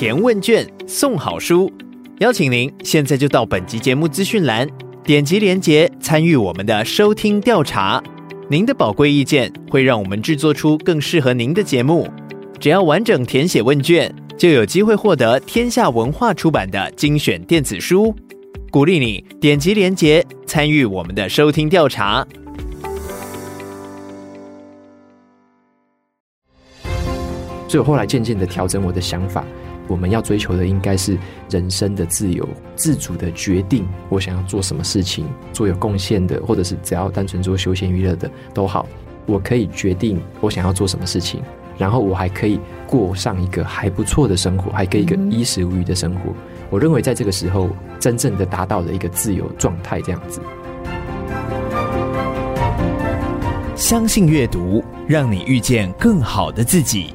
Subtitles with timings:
[0.00, 1.70] 填问卷送好书，
[2.20, 4.66] 邀请您现在就到本集节目资讯栏
[5.04, 8.02] 点击链接参与我们的收听调查。
[8.48, 12.08] 您的宝贵意见会让我们制作出更适合您的节目。
[12.58, 18.16] 只要完整填写问卷，就有机会获得天下文化出版的精选电子书。
[18.70, 22.26] 鼓励你点击链接参与我们的收听调查。
[27.68, 29.44] 所以我后来渐渐的调整我的想法，
[29.90, 31.18] 我们要追求的应该是
[31.50, 38.86] 人生的自由，自主的决定我想要做什么事情，做有贡献的，或者是只要单纯做休闲娱乐的都好，
[39.26, 41.42] 我可以决定我想要做什么事情，
[41.76, 46.32] 然后我还可以过上一个还不错的生活，还可以一个衣食无虞的生活。
[46.70, 50.40] 我认为在这个时候，真正的达到了一个自由状态，这样子。
[53.74, 57.14] 相信阅读，让你遇见更好的自己。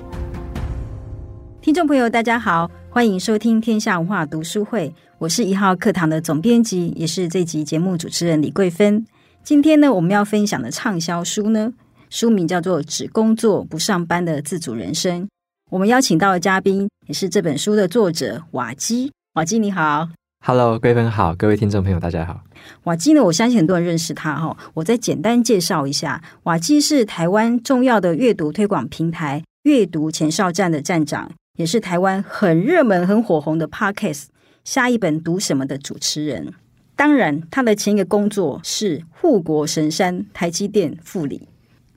[1.66, 4.94] 听众朋友，大家好，欢迎收听天下文化读书会。
[5.18, 9.04] 我是一号课堂的总编辑，也是这集节目主持人李桂芬。
[9.44, 11.74] 今天呢，我们要分享的畅销书呢，
[12.12, 15.24] 书名叫做《只工作不上班的自主人生》。
[15.71, 19.12] 我们邀请到的嘉宾也是这本书的作者瓦基。
[19.34, 20.08] 瓦基你好
[20.46, 22.43] ，Hello，桂芬好，各位听众朋友大家好。
[22.84, 24.55] 瓦基呢，我相信很多人认识他哈。
[24.76, 31.32] 我再简单介绍一下，瓦基是台湾重要的阅读推广平台阅读前哨站的站长。
[31.56, 34.26] 也是台湾很热门、很火红的 Podcast，
[34.64, 36.54] 下一本读什么的主持人。
[36.96, 41.48] 当然，他的前一个工作是护国神山台积电副理。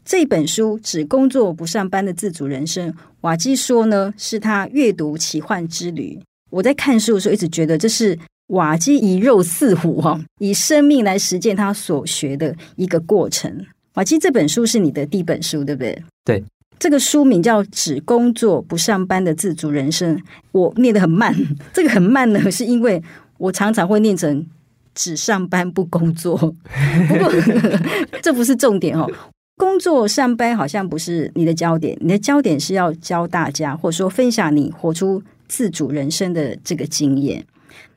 [0.05, 6.19] 这本书只工作不上班的自主人生，瓦基说呢，是他阅读奇幻之旅。
[6.51, 13.67] 我在看书的时候，一直觉得这是瓦基以肉似虎哈，以生命来实践他所学的一个过程。
[13.95, 16.03] 瓦基这本书是你的第一本书，对不对？
[16.25, 16.45] 对。
[16.79, 20.17] 这个书名叫《只工作不上班的自主人生》，
[20.53, 21.35] 我念得很慢。
[21.75, 23.03] 这个很慢呢，是因为
[23.37, 24.47] 我常常会念成
[24.95, 26.37] “只上班不工作”。
[27.09, 27.33] 不过
[28.23, 29.11] 这不是重点哦，
[29.57, 37.45] 工作上班好像不是你的焦点，你的焦点是要教大家，或者说分享你活出自主人生的这个经验。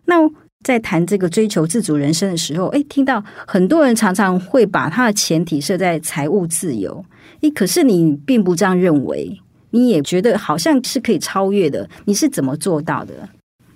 [0.05, 0.15] 那
[0.63, 7.03] 在谈这个追求自主人生的时候，诶，听到很多人常常会把他的前提设在财务自由。
[7.41, 9.39] 诶，可是你并不这样认为，
[9.71, 11.89] 你也觉得好像是可以超越的。
[12.05, 13.27] 你是怎么做到的？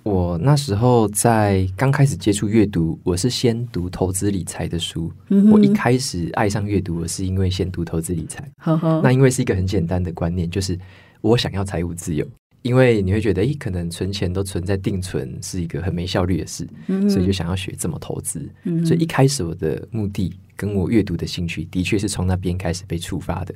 [0.04, 5.10] 我那时候在刚开始接触阅读，我是先读投资理财的书。
[5.30, 8.48] 嗯、我一开始爱上阅读，我是因为先读投资理财。
[8.58, 10.78] 呵呵，那因为是一个很简单的观念，就是
[11.22, 12.24] 我想要财务自由。
[12.66, 18.46] 因为你会觉得，诶，可能存钱都存在定存是一个很没效率的事，嗯、所以就想要学怎么投资。
[18.64, 23.54] 嗯、所以一开始我的目的跟我阅读的兴趣，的确是从那边开始被触发的。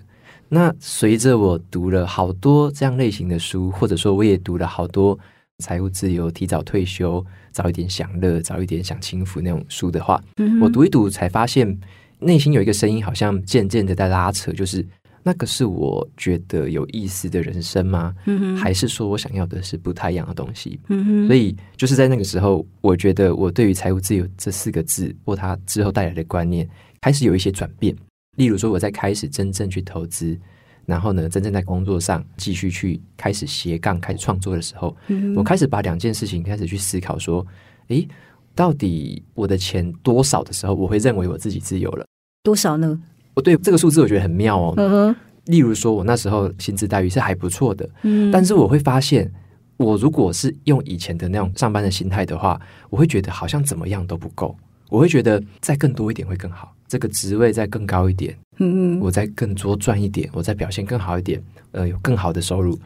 [0.48, 5.19] 那随着我读了好多这样类型的书，或者说我也读了好多
[5.59, 11.78] 财务自由、提早退休、早一点享乐、早一点享清福那种书的话，嗯、我读一读才发现，
[12.21, 14.87] 内心有一个声音好像渐渐的在拉扯，就是。
[15.23, 18.15] 那个是我觉得有意思的人生吗？
[18.27, 20.81] 嗯，还是说我想要的是不太一样的东西？
[20.89, 26.69] 嗯，所以就是在那个时候，我觉得我对于财务自由这四个字或它之后带来的观念
[27.01, 27.95] 开始有一些转变。
[28.37, 30.39] 例如说，我在开始真正去投资，
[30.87, 37.47] 然后呢，真正在工作上继续去开始斜杠开始创作的时候，嗯，我开始把两件事情开始去思考，说，
[37.89, 38.09] 诶，
[38.55, 42.07] 到底我的钱多少的时候，我会认为我自己自由了？
[42.43, 42.99] 多少呢？
[43.35, 45.15] 我对这个数字我觉得很妙哦。
[45.47, 49.29] 例如说，我那时候薪资待遇是还不错的，嗯，但是我会发现，
[49.79, 54.55] 我如果是用以前的那种上班的心态的话，我会觉得好像怎么样都不够，
[54.91, 61.43] 我会觉得再更多一点会更好，这个职位再更高一点，嗯嗯，我再更多赚一点，我再表现更好一点，
[61.73, 62.79] 呃，有更好的收入，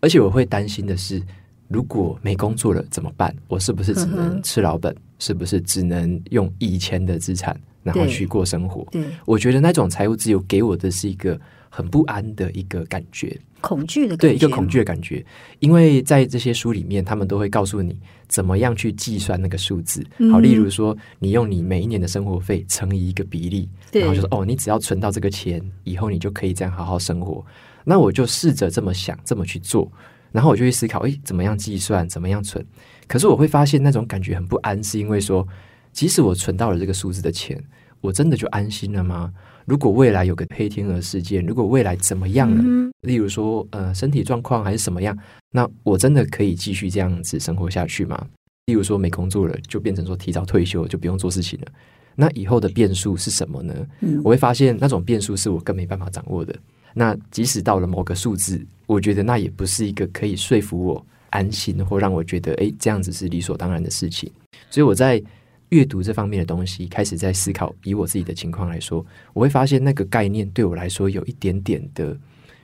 [0.00, 1.20] 而且我会担心的是，
[1.68, 3.34] 如果没工作了怎么办？
[3.48, 4.94] 我是不是只能吃老本？
[5.18, 7.58] 是不是只能用以前的资产？
[7.82, 11.40] 然后去过生活，对，我觉得那种财务自由给我的是一个
[11.70, 15.24] 很不安的一个感觉，恐惧的感觉，对，一个恐惧的感觉。
[15.60, 17.96] 因为在这些书里面，他们都会告诉你
[18.26, 20.04] 怎么样去计算那个数字。
[20.32, 27.46] 好，例如说，你用你每一年的生活费乘以一个比例，然后就说哦，你只要存到这个钱，以后你就可以这样好好生活。
[27.84, 29.88] 那我就试着这么想，这么去做，
[30.32, 32.66] 然后我就去思考，诶，怎么样计算，怎么样存？
[33.06, 35.46] 可是我会发现那种感觉很不安，是因为说。
[35.92, 37.58] 即使我存到了这个数字的钱，
[38.02, 39.32] 我真的就安心了吗？
[39.64, 45.16] 如果未来有个黑天鹅事件，如果未来怎么样了，嗯、例如说呃身体状况还是什么样，
[45.52, 48.26] 那我真的可以继续这样子生活下去吗？
[48.66, 51.66] 例如说没工作了，就变成说提早退休就不用做事情了，
[52.14, 53.74] 那以后的变数是什么呢？
[54.00, 56.54] 嗯、我会发现那种变数是我更没办法掌握的。
[56.92, 61.06] 那即使到了某个数字，我觉得那也不是一个可以说服我
[61.36, 64.32] 安心，或让我觉得哎，这样子是理所当然的事情。
[64.70, 65.22] 所以我在
[65.68, 67.74] 阅读这方面的东西，开始在思考。
[67.84, 69.04] 以我自己的情况来说，
[69.34, 72.16] 我会发现那个概念对我来说有一点点的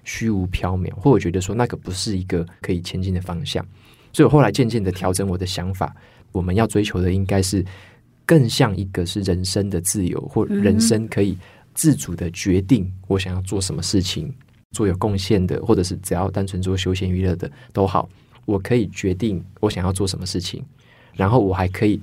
[0.05, 3.63] 虚无缥缈，或我觉得说那个不是一个可以前进的方向。
[4.13, 5.95] 所以我后来渐渐的调整我的想法，
[6.33, 7.65] 我们要追求的应该是
[8.25, 11.37] 更像一个是人生的自由，或人生可以
[11.75, 14.33] 自主的决定我想要做什么事情。
[14.73, 18.09] 做有贡献的，或者是只要单纯做休闲娱乐的都好，
[18.45, 20.65] 我可以决定我想要做什么事情，
[21.15, 22.01] 然后我还可以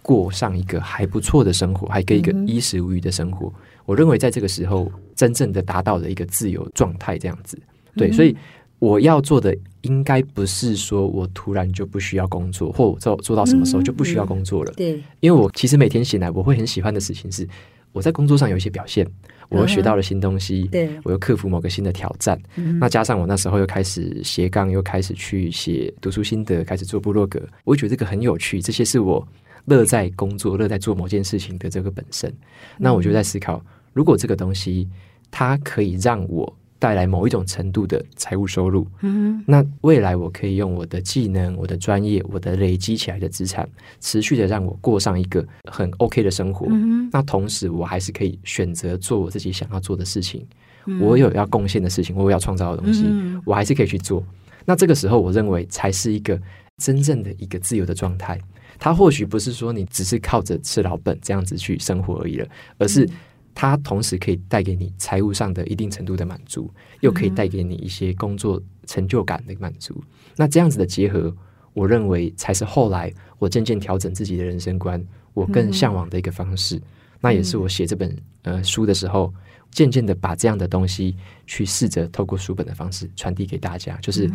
[0.00, 3.46] 过上一个还不错的生活，还可以一个衣食无余的生活。
[3.48, 3.54] 嗯、
[3.84, 7.58] 我认为在这个时候，真正的达到了一个自由状态，这样子。
[7.94, 8.36] 对，嗯、所以
[8.78, 14.72] 我要做的应该不是说我突然就不需要工作，或我做做到什么时候就不需要工作了。
[14.72, 17.46] 对、嗯，因为我其实每天醒来，我会很喜欢的事情是
[17.92, 19.06] 我在工作上有一些表现。
[19.52, 22.40] 我又学到了新东西，对，我又克服某个新的挑战。
[22.56, 28.60] 嗯、那加上我那时候又开始斜杠，又开始去写读书心得，开始做部落格，我觉得这个很有趣。
[28.60, 29.26] 这些是我
[29.66, 32.32] 乐在工作、乐在做某件事情的这个本身。
[32.78, 34.88] 那我就在思考，如果这个东西
[35.30, 36.56] 它可以让我。
[36.82, 43.68] 带来某一种程度的财务收入，嗯，那未来我可以用我的技能、我的专业、我的累积起来的资产，
[44.00, 46.66] 持续的让我过上一个很 OK 的生活。
[46.70, 50.44] 嗯，那同时我还是可以选择做我自己想要做的事情，
[50.86, 54.20] 嗯，我有要贡献的事情，我有要创造的东西，嗯，我还是可以去做。
[54.64, 56.36] 那这个时候，我认为才是一个
[56.78, 58.36] 真正的一个自由的状态。
[58.76, 62.48] 它或许不是说你只是靠着吃老本这样子去生活而已了，
[62.78, 63.08] 而是。
[63.54, 66.70] 它同时可以带给你财务上的一定程度的满足，
[67.00, 70.02] 又可以带给你一些工作成就感的满足。
[70.36, 71.34] 那这样子的结合，
[71.72, 75.02] 我认为才是后来我渐渐调整自己的人生观，
[75.34, 76.80] 我更向往的一个方式。
[77.20, 79.32] 那也是我写这本呃书的时候，
[79.70, 81.16] 渐渐的把这样的东西
[81.46, 84.28] 去试着透过书本的方式传递给大家，就是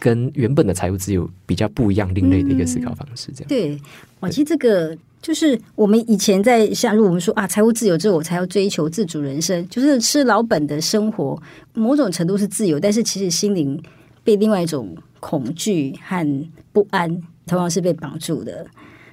[0.00, 3.30] 跟原本的财务自由比较不一样、另类的一个思考方式。
[3.32, 3.78] 这样对，
[4.18, 4.96] 哇，其实这个。
[5.22, 11.38] 就是我们以前在像，如果我们说啊，财务自由之后，我才要追求自主人生，就是吃老本的生活，
[11.74, 13.78] 某种程度是自由，但是其实心灵
[14.24, 18.66] 被另外一种恐惧和不安，同样是被绑住的。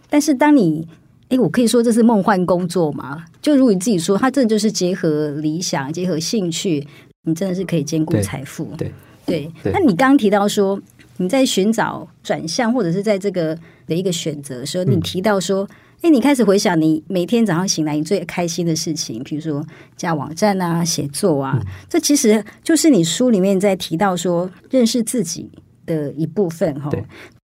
[0.10, 0.88] 但是当你，
[1.28, 3.26] 哎，我可以说这是梦幻工作吗？
[3.42, 6.88] 就如果你自己说，它真的就是结合理想、结合兴趣，
[7.24, 8.64] 你真的是可以兼顾财富。
[8.78, 8.94] 对对，
[9.28, 9.52] 对。
[9.66, 10.82] 那你刚刚提到说，
[11.18, 15.64] 你在寻找转向，或者是在这个的一个选择的时候，你提到说。
[15.66, 15.70] 嗯
[16.04, 19.66] 哎，你开始回想你每天早上醒来你最开心的事情，比如说
[19.96, 25.50] 加网站啊、写作啊，嗯、这其实就是你书里面在提到说认识自己
[25.88, 26.92] 的一部分哈。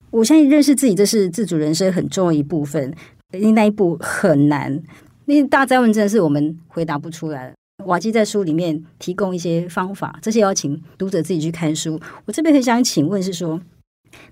[0.10, 2.92] 我相信认识自己，这是自主人生很重要一部分，
[3.34, 4.82] 因为那一步很难，
[5.25, 7.54] 那大灾问真的是我们回答不出来。
[7.86, 12.00] 瓦基在书里面提供一些方法，这些要请读者自己去看书。
[12.26, 13.60] 我这边很想请问是说。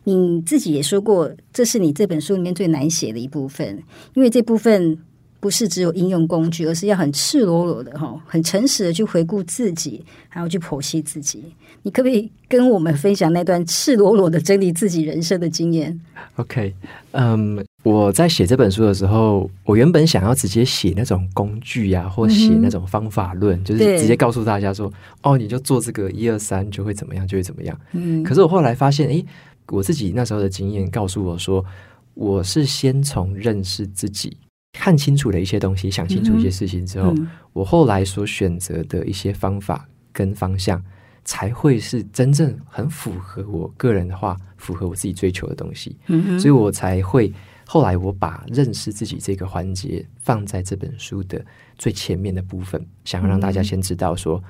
[0.06, 3.84] 你自己也说过，这是你这本书里面最难写的一部分，
[4.16, 4.98] 因为这部分
[5.40, 11.44] 不是只有应用工具，而是要很赤裸裸的哈，很诚实的去回顾自己，还要去剖析自己。
[11.84, 16.02] 你可不可以跟我们分享那段赤裸裸的整理自己人生的经验
[16.38, 16.74] ？OK，
[17.12, 24.92] 嗯、我在写这本书的时候，我原本想要直接写那种工具呀、啊，或写那种方法论、嗯，就是直接告诉大家说，
[25.24, 27.80] 哦，你就做这个一二三就会怎么样，就会怎么样。
[27.94, 29.24] 嗯，可是我后来发现，哎。
[29.70, 31.62] 我自己那时候的经验告诉我说，
[32.14, 34.38] 我是先从认识自己、
[34.72, 37.14] 看清楚了一些东西、想清楚一些事情之后，
[37.52, 40.82] 我后来所选择的一些方法跟方向，
[41.26, 45.98] 才会是真正很符合我个人的话，符合我自己追求的东西。
[46.08, 47.30] 嗯嗯、所以我才会
[47.68, 51.46] 后来我把认识自己这个环节放在这本书的
[51.78, 54.42] 最前面的部分，想要让大家先知道说，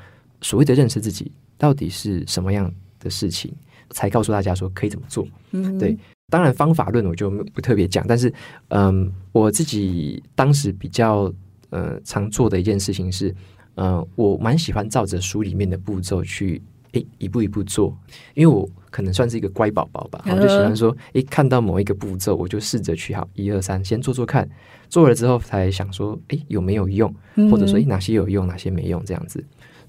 [0.41, 3.53] 所谓的认识自己到底是什么样的事情。
[3.91, 5.97] 才告诉大家说可以怎么做，嗯，对，
[6.29, 8.33] 当然方法论我就不特别讲，但是，
[8.67, 11.33] 嗯，我自己当时比较
[11.69, 13.33] 呃常做的一件事情是，
[13.75, 17.97] 呃，我蛮喜欢照着书里面的步骤去，诶，一步一步做，
[18.33, 24.49] 因为我可能算是一个乖宝宝吧，我就喜欢说，诶，看到某一个步骤，我就试着去好一二三，先做做看，
[24.89, 27.13] 做了之后才想说，诶，有没有用，
[27.51, 29.43] 或者说，诶，哪些有用，哪些没用，这样子，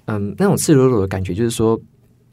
[0.05, 1.79] 嗯，那种赤裸裸的感觉就是说。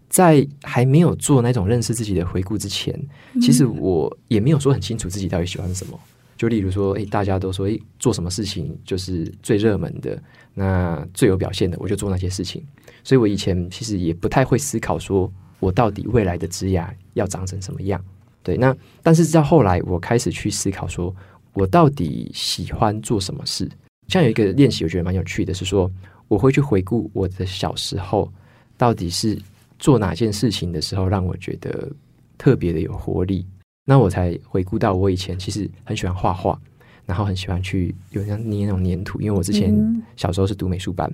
[0.08, 2.96] 在还没有做那种认识自己的回顾之前，
[3.42, 5.98] 其实我也没有说很清楚自己到底喜欢什么。
[6.36, 10.16] 就例如说，诶，大家都说，诶，做什么事情就是最热门的，
[10.54, 12.64] 那最有表现的，我就做那些事情。
[13.02, 18.02] 所以我以前其实也不太会思考，说我到底未来的职涯要长成什么样。
[18.42, 21.14] 对，那但是到后来，我开始去思考，说
[21.52, 23.70] 我到底喜欢做什么事。
[24.08, 25.90] 像有一个练习，我觉得蛮有趣的，是说
[26.28, 28.32] 我会去回顾我的小时候
[28.76, 29.38] 到底是。
[29.78, 31.92] 做哪件事情的时候，让我觉得
[32.38, 33.44] 特别的有活力？
[33.84, 36.58] 那我才回顾到我以前其实很喜欢画画，
[37.06, 39.72] 然后很喜欢去有点像捏那种黏土，因为我之前
[40.16, 41.10] 小时候是读美术班。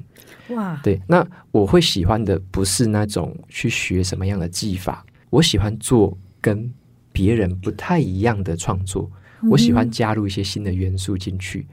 [0.49, 6.73] 哇，对，那我会喜欢的不是那种去学什么样的技法，我喜欢做跟
[7.13, 9.11] 别人不太一样的创作，
[9.51, 11.67] 我喜欢加入一些新的元素进去。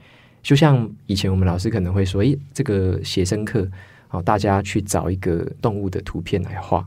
[0.43, 3.69] 就像以前我们老师可能会说：“诶，这个写生课，
[4.07, 6.85] 好，大家去找一个动物的图片来画，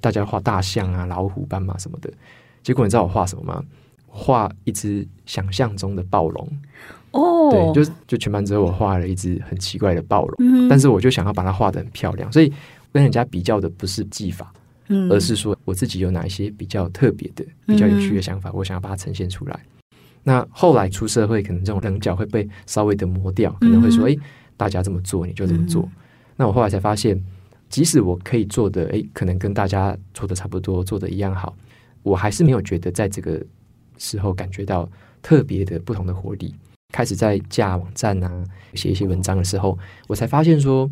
[0.00, 2.12] 大家画大象啊、老虎、斑马什么的。”
[2.62, 3.64] 结果你知道我画什么吗？
[4.12, 6.48] 我画一只想象中的暴龙。
[7.12, 10.34] 哦，对，就就全班只有，我画了一只很奇怪的暴龙。
[10.38, 12.52] 嗯，但是我就想要把它画的很漂亮，所以
[12.92, 14.52] 跟人家比较的不是技法，
[14.88, 19.60] 嗯，而是说我自己有哪一些比较特别的、比较有趣的想法，我想要把它呈现出来。
[20.22, 24.20] 那后来出社会，可能这种棱角会被稍微的磨掉，可能会说：“哎、嗯，
[24.56, 25.82] 大家这么做，你就这么做。
[25.82, 25.92] 嗯”
[26.36, 27.20] 那我后来才发现，
[27.68, 31.54] 即使我可以做的，哎，可能跟大家做的差不多，做的一样好，
[32.02, 33.44] 我还是没有觉得在这个
[34.02, 34.88] 时候感觉到
[35.22, 36.52] 特别的不同的活力。
[36.92, 38.44] 开始在架网站啊，
[38.74, 39.78] 写一些文章的时候，
[40.08, 40.90] 我才发现说，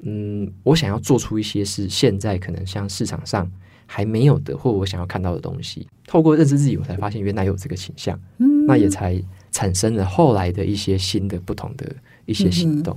[0.00, 3.50] 嗯，我想要做出一些是现在可能像市场上
[3.84, 5.86] 还没有的，或我想要看到的东西。
[6.06, 8.18] 透过认识自己，我才发现原来有这个倾向。
[8.38, 11.84] 嗯那也才产生了后来的一些新的不同的
[12.26, 12.96] 一些行动。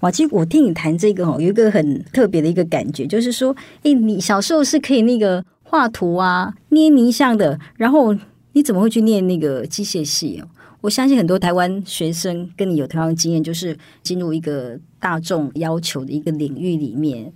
[0.00, 8.16] 哇、嗯，其实我听你谈这个哦，有一个很特别的一个感觉，就是说，哎，你小时候是可以那个画图啊、捏泥像的，然后
[8.52, 10.48] 你怎么会去念那个机械系哦？
[10.80, 17.30] 我相信很多台湾学生跟你有同样的经验，就是进入一个大众要求的一个领域里面。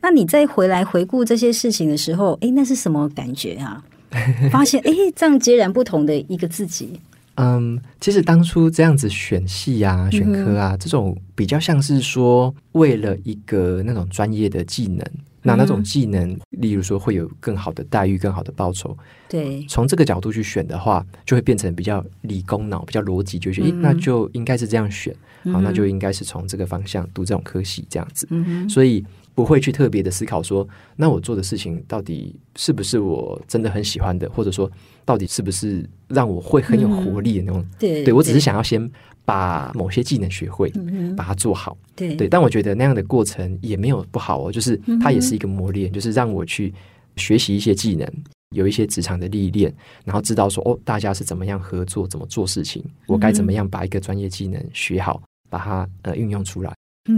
[0.00, 3.84] 那你再回来回顾这些事情的时候，哎，那是什么感觉啊？
[4.50, 6.98] 发现哎，这样截然不同的一个自己。
[7.36, 15.10] 嗯，其实当初这样子选系啊、选科啊，嗯、这种比较像是说为了一个那种专业的技能，嗯、
[15.46, 18.96] 那那种技能，例如说会有更好的待遇、更好的报酬。
[19.28, 25.14] 对，从这个角度去选的话，就会变成比较理工脑、比较逻辑，就觉得、嗯、那就应该是这样选，
[25.52, 28.26] 好，那就应该是从这个方向读这种科系这样子。
[28.30, 29.04] 嗯、所以。
[29.36, 34.70] 不会去特别的思考说，那我做的事情到底是不是我真的很喜欢的，或者说
[35.04, 37.62] 到底是不是让我会很有活力的那种？
[37.78, 38.90] 对我只是想要先
[39.26, 41.76] 把某些技能学会，嗯、把它做好。
[41.94, 42.14] 对。
[42.14, 46.72] 对，但我觉得那样的过程也没有不好哦，就是它也是一个磨练，嗯、就是让我去
[47.16, 48.10] 学习一些技能，
[48.54, 56.72] 有一些职场的历练，然后知道说哦，大家是怎么样合作，怎么做事情，我该怎么样把一个专业技能学好，把它呃运用出来。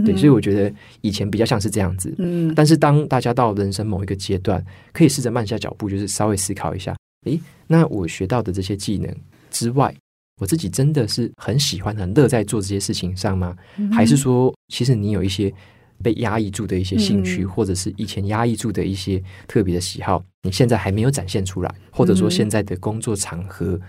[0.05, 4.63] 对，所以我觉得以前比较像是这样子，嗯，但是当大家到人生某一个阶段，
[4.93, 9.11] 可以试着慢下脚步，就是稍微思考一下，诶，那我学到的这些技能
[9.49, 9.91] 之外，
[10.39, 13.55] 我自己真的是很喜欢、很乐在做这些事情上吗？
[13.77, 15.53] 嗯、还是说，其实你有一些
[16.01, 23.79] 被压抑住的一些兴趣，嗯、或者是以前压抑住的一些特别的喜好，你现在还没有展现出来，或者说现在的工作场合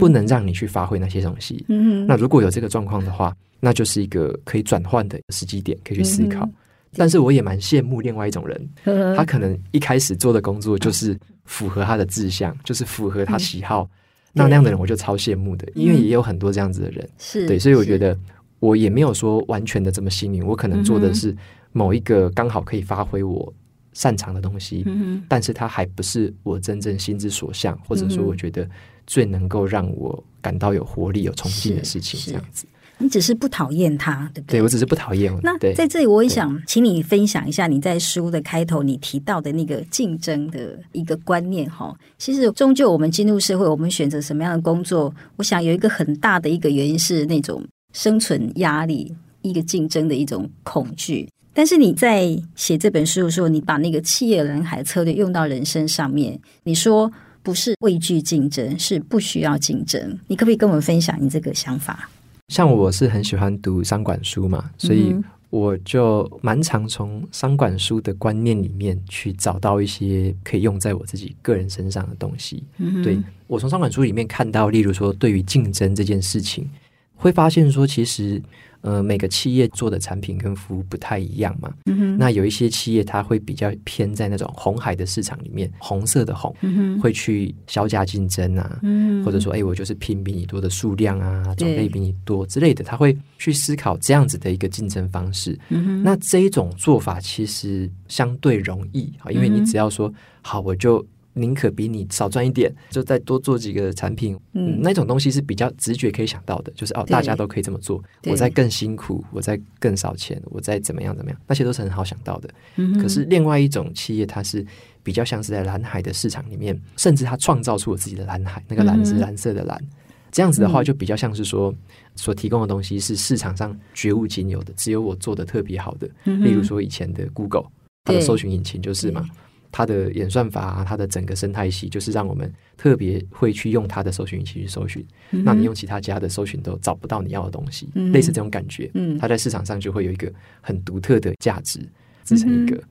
[0.00, 1.64] 不能让你去发挥那些东西？
[1.68, 6.44] 嗯、那如果有这个状况的话，那就是一个可以转换的时机点，可以去思考。
[6.44, 6.52] 嗯、
[6.96, 13.82] 但是我也蛮羡慕另外一种人，嗯、他可能一开始做的工作就是符合他的志向，嗯、就是符合他喜好。
[13.84, 13.88] 嗯、
[14.32, 17.08] 那那样的人我就超羡慕的，嗯、因为也有很多这样子的人。
[17.18, 18.18] 是对，所以我觉得
[18.60, 20.44] 我也没有说完全的这么幸运。
[20.44, 21.36] 我可能做的是
[21.72, 23.52] 某一个刚好可以发挥我
[23.92, 28.68] 擅长的东西，嗯、但是他还不是我真正心之所向，或者说我觉得
[29.06, 32.66] 最能够让我感到有活力、有冲劲的事情，这样子。
[32.98, 34.58] 你只是不讨厌他，对不对？
[34.58, 35.32] 对，我只是不讨厌。
[35.42, 41.92] 那在这里，我也想请你分享一下你在书的开头你提到的那个竞争的一个观念哈。
[42.18, 51.28] 其实，终究我们进入社会，我们选择什么样的工作，我想有一个很大的一个原因是那种生存压力，一个竞争的一种恐惧。
[51.52, 60.18] 但是你在写这本书的时候，你把那个企业人海策略用到人生上面，你说不是畏惧竞争，是不需要竞争。
[60.28, 62.08] 你可不可以跟我们分享你这个想法？
[62.48, 65.14] 像我是很喜欢读商管书嘛，所以
[65.50, 72.64] 我就蛮常从商管书的观念里面去找到一些可以用在我自己个人身上的东西。
[73.02, 76.68] 对，我从商管书里面看到，例如说对于竞争这件事情，
[77.14, 78.42] 会发现说其实。
[78.82, 81.72] 呃，每个企业做的产品跟服务不太一样嘛。
[81.86, 95.58] 嗯、那有一些企业，它会比较偏在那种红海的市场里面，红色的红，嗯、会去削价竞争啊，嗯、或者说，哎，我就是拼比你多的数量啊，种类比你多之类的，他会去思考这样子的一个竞争方式。
[95.70, 100.12] 嗯、那这一种做法其实相对容易啊，因为你只要说
[100.42, 101.04] 好，我就。
[101.34, 104.38] 宁可比你少赚一点，就再多做几个产品。
[104.52, 108.02] 嗯，那种东西是比较直觉可以想到的，就是哦，大家都可以这么做。
[108.24, 112.50] 我在更辛苦，我在更少钱，我在怎么样怎么样，那些都是很好想到的。
[112.76, 112.98] 嗯。
[112.98, 114.64] 可是另外一种企业，它是
[115.02, 119.78] 比较像是在蓝海的市场里面，甚至它创造出了自己的蓝海，那个蓝是蓝色的蓝。
[119.82, 119.88] 嗯、
[120.30, 121.74] 这样子的话，就比较像是说，
[122.14, 126.08] 所提供的东西是市场上绝无仅有的，只有我做的特别好的。
[126.24, 127.64] 嗯、例如说以前的 Google，
[128.04, 129.24] 它的搜寻引擎就是嘛，
[129.72, 135.04] 它的演算法啊，它的整个生态系，就是让我们特别会去用它的搜寻引擎去搜寻。
[135.32, 138.88] 嗯、那你用其他家的搜寻都找不到你要的东西，嗯、类似这种感觉。
[138.94, 141.80] 嗯，它在市场上就会有一个很独特的价值，
[142.22, 142.76] 自成一个。
[142.76, 142.82] 嗯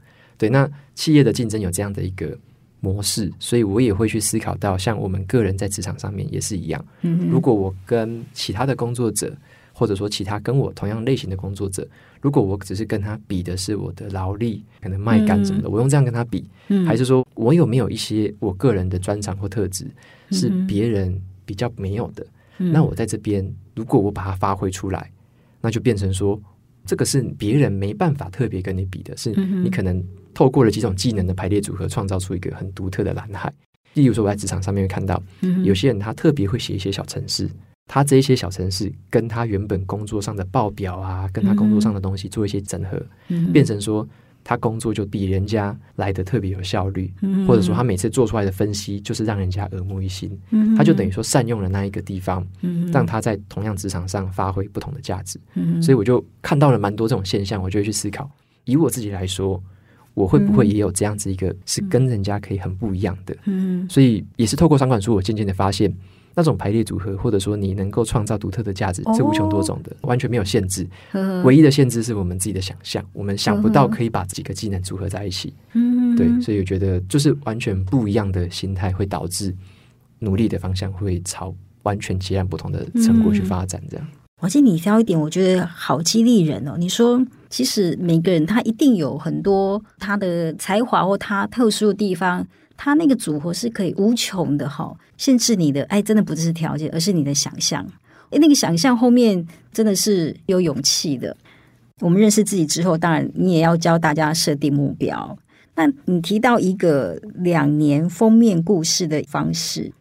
[0.41, 2.35] 对，那企业的竞争有这样的一个
[2.79, 6.83] 模式，所以我也会去思考到，像我们个人在职场上面也是一样。
[7.01, 9.31] 嗯，如果我跟其他的工作者，
[9.71, 11.87] 或者说其他跟我同样类型的工作者，
[12.21, 19.85] 如果我只是跟他比的是我的劳力，可能麦干什么的，嗯、我用这样跟他比，嗯、还是说我有没有一些我个人的专长或特质
[20.31, 22.25] 是别人比较没有的？
[22.59, 25.11] 嗯、那我在这边，如果我把它发挥出来，
[25.59, 26.39] 那就变成说，
[26.85, 29.31] 这个是别人没办法特别跟你比的，是
[29.63, 30.01] 你可能。
[30.33, 33.53] 透过了几种技能的排列组合，创造出一个很独特的蓝海。
[33.95, 35.21] 例如说，我在职场上面会看到，
[35.65, 37.49] 有些人他特别会写一些小程式，
[37.93, 43.05] 他这一些小城市跟他原本工作上的报表啊，跟他工作上的东西做一些整合，
[43.51, 44.07] 变成说
[44.45, 47.13] 他工作就比人家来的特别有效率，
[47.45, 50.31] 或者说他每次做出来的分析就是让人家耳目一新，
[50.77, 52.47] 他就等于说善用了那一个地方，
[52.93, 55.37] 让他在同样职场上发挥不同的价值。
[55.81, 58.31] 所以我就看到了蛮多这种现象，我就会去思考，
[58.63, 59.61] 以我自己来说。
[60.13, 63.33] 我会不会也有这样子一个是跟人家可以很不一样的？
[63.45, 65.89] 嗯，所以也是透过商管书，我渐渐的发现
[66.35, 70.87] 那种排列组合，或者说你能够创造独特的价值，是无穷多种的，完全没有限制。
[71.43, 75.53] 唯一的限制是我们自己的想象，我们想不到可以把几个技能组合在一起。
[75.73, 79.53] 嗯，对，所以我觉得就是完全不一样的心态，会导致
[80.19, 83.81] 努力的方向会朝完全截然不同的成果去发展。
[83.89, 84.07] 这样。
[84.39, 86.75] 而且你挑一点，我觉得好激励人哦。
[86.75, 92.47] 你说，其实每个人他一定有很多他的才华或他特殊的地方，
[92.83, 94.91] 他那个组合是可以无穷的哈。
[95.15, 97.85] 限制你的，哎，真的不只是条件，而是你的想象。
[98.31, 101.37] 哎，那个想象后面真的是有勇气的。
[101.99, 105.37] 我们认识自己之后，当然你也要教大家设定目标。
[105.75, 109.93] 那你提到一个两年封面故事的方式。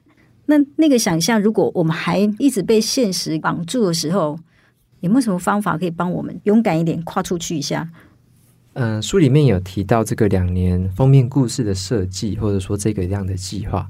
[0.47, 4.39] 那那个想象，如果我们还一直被现实绑住的时候，
[5.01, 7.87] 有没有什么方法可以帮我们勇敢一点跨出去一下？
[8.75, 13.89] 嗯、呃，书里面有提到这个两年封面故事的设计，或者说这个样的计划，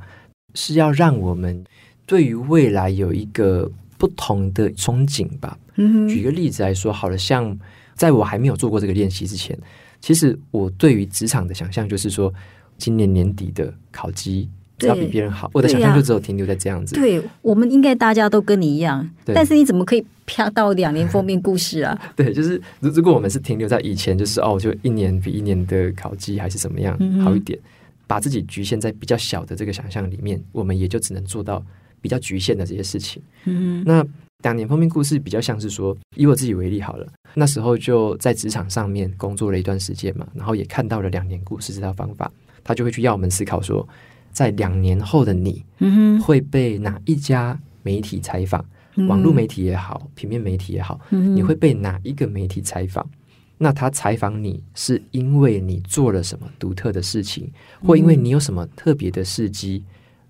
[0.55, 1.65] 是要让我们
[2.07, 5.59] 对于未来有一个不同的憧憬吧。
[5.77, 7.59] 嗯，举个例子来说，好了，像
[7.95, 9.59] 在我还没有做过这个练习之前，
[10.01, 12.33] 其实我对于职场的想象就是说，
[12.79, 14.49] 今年年底的考绩。
[14.87, 16.95] 要比别人好，我的想象就只有停留在这样子。
[16.95, 22.01] 对，我们应该大家都跟你一样，但是你怎么可以飘到两年封面故事啊？
[22.17, 27.59] 对，就是如如果我们是停留在以前，就是哦，就一年比一年的考绩还是怎么样好一点，
[28.07, 31.65] 把自己局限在比较小的这个想象里面，我们也就只能做到
[32.01, 33.23] 比较局限的这些事情。
[33.45, 34.07] 嗯哼，那
[34.43, 42.31] 两年封面故事比较像是说，以我自己为例好了，那时候就在职场上面工作了一段时间嘛，然后也看到了两年故事这套方法，
[42.65, 43.87] 他就会去要我们思考说。
[44.33, 45.65] 在两年后的你，
[46.23, 48.65] 会被哪一家媒体采访？
[48.97, 53.09] 嗯、网络媒体也好，平面媒体也好，嗯、你会被哪一个媒体采访？
[53.57, 57.49] 那他采访你是因为你做了什么独特的事情，
[57.85, 59.85] 或因为你有什么特别的事迹，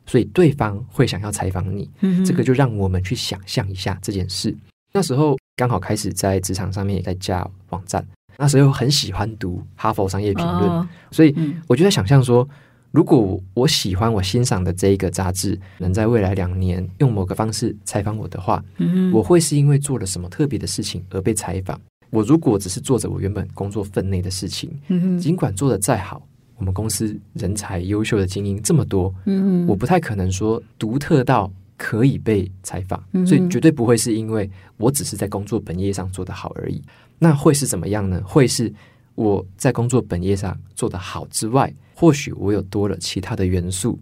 [0.05, 1.89] 所以对方会想要采访你。
[2.01, 4.55] 嗯、这个就让我们去想象一下这件事。
[4.93, 11.35] 那时候刚好开始在职场上面也在加网站，那时候很喜欢读哈佛商业评论，哦、所以
[11.67, 12.47] 我就在想象说。
[12.91, 21.81] 如果我喜欢我欣赏的这一个杂志，能在未来两年用某个方式采访我的话，嗯，我会是因为做了什么特别的事情而被采访。
[22.11, 26.27] 我如果只是做着我原本工作分内的事情，嗯，尽管做的再好，
[26.57, 36.83] 我们公司人才优秀的精英这么多，嗯，我不太可能说独特到可以被采访，嗯，所以绝对不会是因为我只是在工作本业上做得好而已。
[37.21, 38.21] 那会是怎么样呢？
[38.25, 38.73] 会是
[39.21, 41.73] 我在工作本业上做得好之外。
[41.95, 43.99] 或许我有多了其他的元素，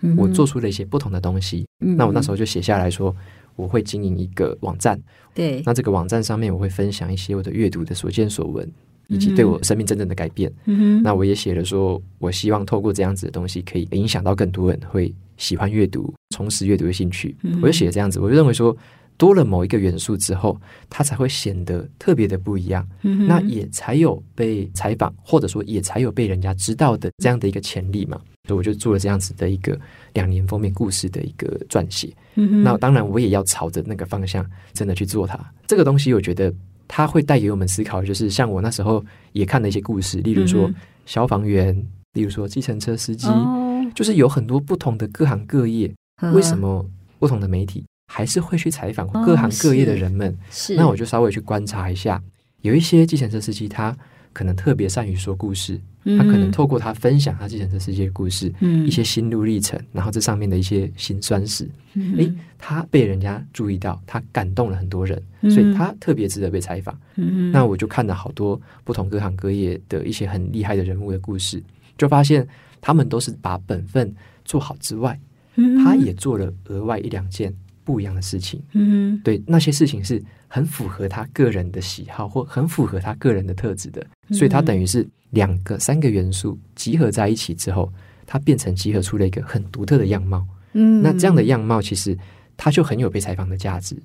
[0.00, 1.66] 嗯、我做出了一些不同的东西。
[1.80, 3.14] 嗯、那我那时候就写下来说，
[3.54, 4.98] 我会经营一个网站。
[5.34, 8.66] 对，那这个网站上面我会分享一些我的阅读的所见所闻，
[9.08, 10.50] 以及对我生命真正的改变。
[10.64, 17.36] 嗯、那我也写了说，我希望透过这样子的东西，可以影响到更多人会喜欢阅读，重拾阅读的兴趣。
[17.42, 18.74] 嗯、我就写了这样子，我就认为说。
[19.16, 22.86] 多了某一个元素之后，它才会显得特别的不一样。
[23.02, 28.20] 嗯、那也才有被采访，或者说也才有被人家知道的这样的一个潜力嘛。
[28.48, 29.78] 所以我就做了这样子的一个
[30.14, 32.12] 两年封面故事的一个撰写。
[32.34, 35.38] 嗯、那当然，我也要朝着那个方向真的去做它。
[35.66, 36.52] 这个东西，我觉得
[36.88, 40.68] 它会带给我们思考，就是像我那时候也看了一些故事，例如说
[41.06, 41.72] 消防员、
[42.14, 45.94] 例如说计程车司机，哦、就是有很多不同的各行各业，
[46.34, 46.84] 为什么
[47.20, 50.28] 不同的媒体还是会去采访各行各业的人们？
[50.30, 52.22] 哦、是，那我就稍微去观察一下，
[52.60, 53.96] 有一些计程车司机他。
[54.34, 55.78] 可能特别善于说故事，
[56.16, 66.98] 他可能透过他分享他计程车司机的故事，嗯、一些心路历程，然后这上面的一些辛酸史，嗯、诶，他被人家注意到，他感动了很多人，嗯、所以他特别值得被采访。
[67.16, 71.62] 嗯、那我就看了好多不同各行各业的一些很厉害的人物的故事，
[71.98, 72.48] 就发现
[72.80, 74.14] 他们都是把本分
[74.46, 75.20] 做好之外，
[75.56, 78.62] 嗯、他也做了额外一两件不一样的事情。
[78.72, 80.22] 嗯，对，那些事情是。
[80.54, 87.90] 很符合他个人的喜好，或很符合他个人的特质的，所以他等于是两个、三个元素集合在一起之后，
[88.26, 90.46] 它变成集合出了一个很独特的样貌。
[90.74, 92.14] 嗯，那这样的样貌其实
[92.54, 93.96] 它就很有被采访的价值。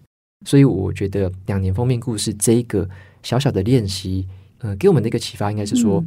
[0.46, 2.90] 所以我觉得两年封面故事这一个
[3.24, 4.26] 小小的练习，
[4.60, 6.02] 呃，给我们的一个启发应该是说，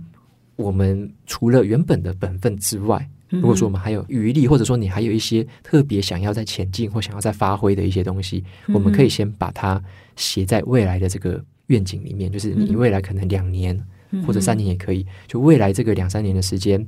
[0.57, 3.07] 我们除了原本的本分之外。
[3.31, 9.83] 如果说我们还有余力，或者说你还有一些特别想要在前进或想要再发挥的一些东西，我们可以先把它
[10.17, 12.31] 写在未来的这个愿景里面。
[12.31, 13.79] 就是你未来可能两年
[14.27, 16.85] 或者三年也可以，就未来这个两三年的时间，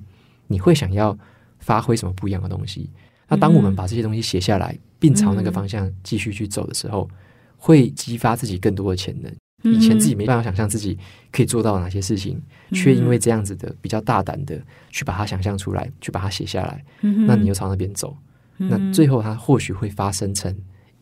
[0.49, 1.17] 你会想要
[1.61, 2.91] 发挥什么不一样的东西？
[3.29, 7.09] 那当我们把这些东西写下来，并朝那个方向继续去走的时候，
[7.57, 9.33] 会激发自己更多的潜能。
[9.63, 10.99] 以前自己没办法想象自己
[11.31, 12.41] 可以做到哪些事情，
[12.73, 18.17] 却因为这样子的比较大胆的去把它想象出来，去把它写下来，那你又朝那边走，
[18.57, 20.53] 那最后它或许会发生成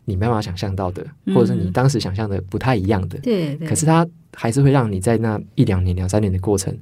[0.05, 3.17] 你没办法想象到的，或者是你当时想象的不太一样的。
[3.19, 6.77] 对，可是它还是会让你在那一两年、两三年的过程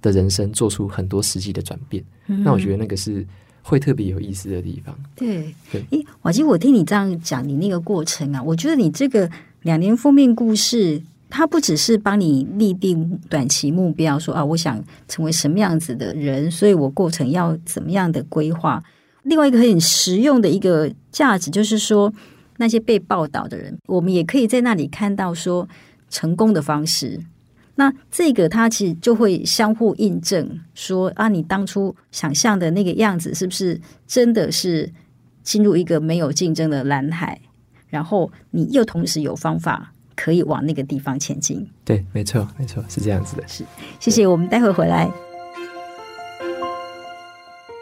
[0.00, 2.04] 的人生做出很多实际的转变。
[2.26, 3.26] 那我觉得那个是
[3.62, 4.96] 会特别有意思的地方。
[5.16, 5.84] 对，对。
[5.90, 9.28] 诶，瓦基，我听你这样讲，你那个过程啊，我觉得你这个
[9.62, 11.02] 两年封面故事。
[11.30, 18.82] 它不只是帮你立定短期目标，说啊，我想成为什么样子的人，所以我过程要怎么样的规划。
[19.24, 22.12] 另外一个很实用的一个价值，就是说
[22.58, 25.66] 那些被报道的人，我们也可以在那里看到说
[26.10, 27.18] 成功的方式。
[27.76, 34.92] 那这个它其实就会相互印证，说啊，你当初想象的那个样子，是不是真的是
[35.42, 37.40] 进入一个没有竞争的蓝海？
[37.88, 39.93] 然后你又同时有方法。
[40.14, 41.68] 可以往那个地方前进。
[41.84, 43.46] 对，没错，没错，是这样子的。
[43.46, 43.64] 是，
[44.00, 44.26] 谢谢。
[44.26, 45.10] 我们待会回来。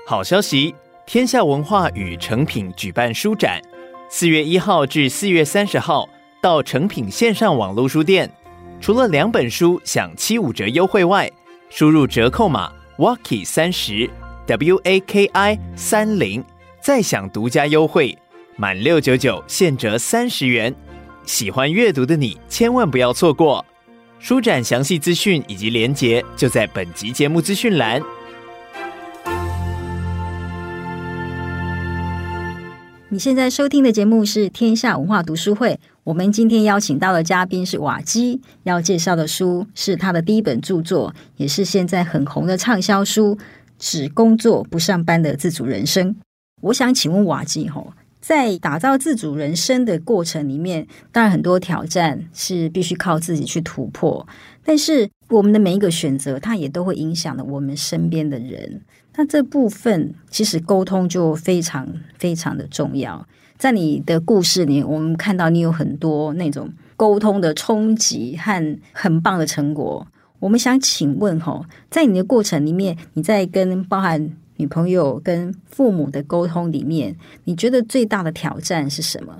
[0.06, 0.74] 好消息！
[1.06, 3.60] 天下文化与诚品举办书展，
[4.08, 6.08] 四月一号至四月三十号
[6.40, 8.30] 到诚品线上网络书店，
[8.80, 11.30] 除了两本书享七五折优惠外，
[11.70, 14.08] 输入折扣码 Waki 三十
[14.46, 16.44] W A K I 三零，
[16.80, 18.16] 再享独家优惠，
[18.56, 20.74] 满六九九现折三十元。
[21.24, 23.64] 喜欢阅读的你，千万不要错过
[24.18, 28.02] 书展详细资讯以及连结，就在本集节目资讯栏。
[33.08, 43.36] 你现在收听的节目是天下文化读书会，我们今天邀请到的嘉宾是瓦基，要介绍的书是他的第一本著作，也是现在很红的畅销书
[43.78, 46.14] 《只工作不上班的自主人生》。
[46.62, 47.92] 我想请问瓦基吼。
[48.22, 54.24] 在打造自主人生的过程里面，当然很多挑战是必须靠自己去突破。
[54.64, 58.80] 但是我们的每一个选择，它也都会影响了我们身边的人。
[59.16, 63.26] 那这部分其实沟通就非常非常的重要。
[63.58, 70.06] 在你的故事里，我们看到你有很多那种沟通的冲击和很棒的成果。
[70.38, 74.30] 我们想请问吼，在你的过程里面，你在跟包含
[74.62, 79.36] 女朋友跟父母的沟通里面，你觉得最大的挑战是什么？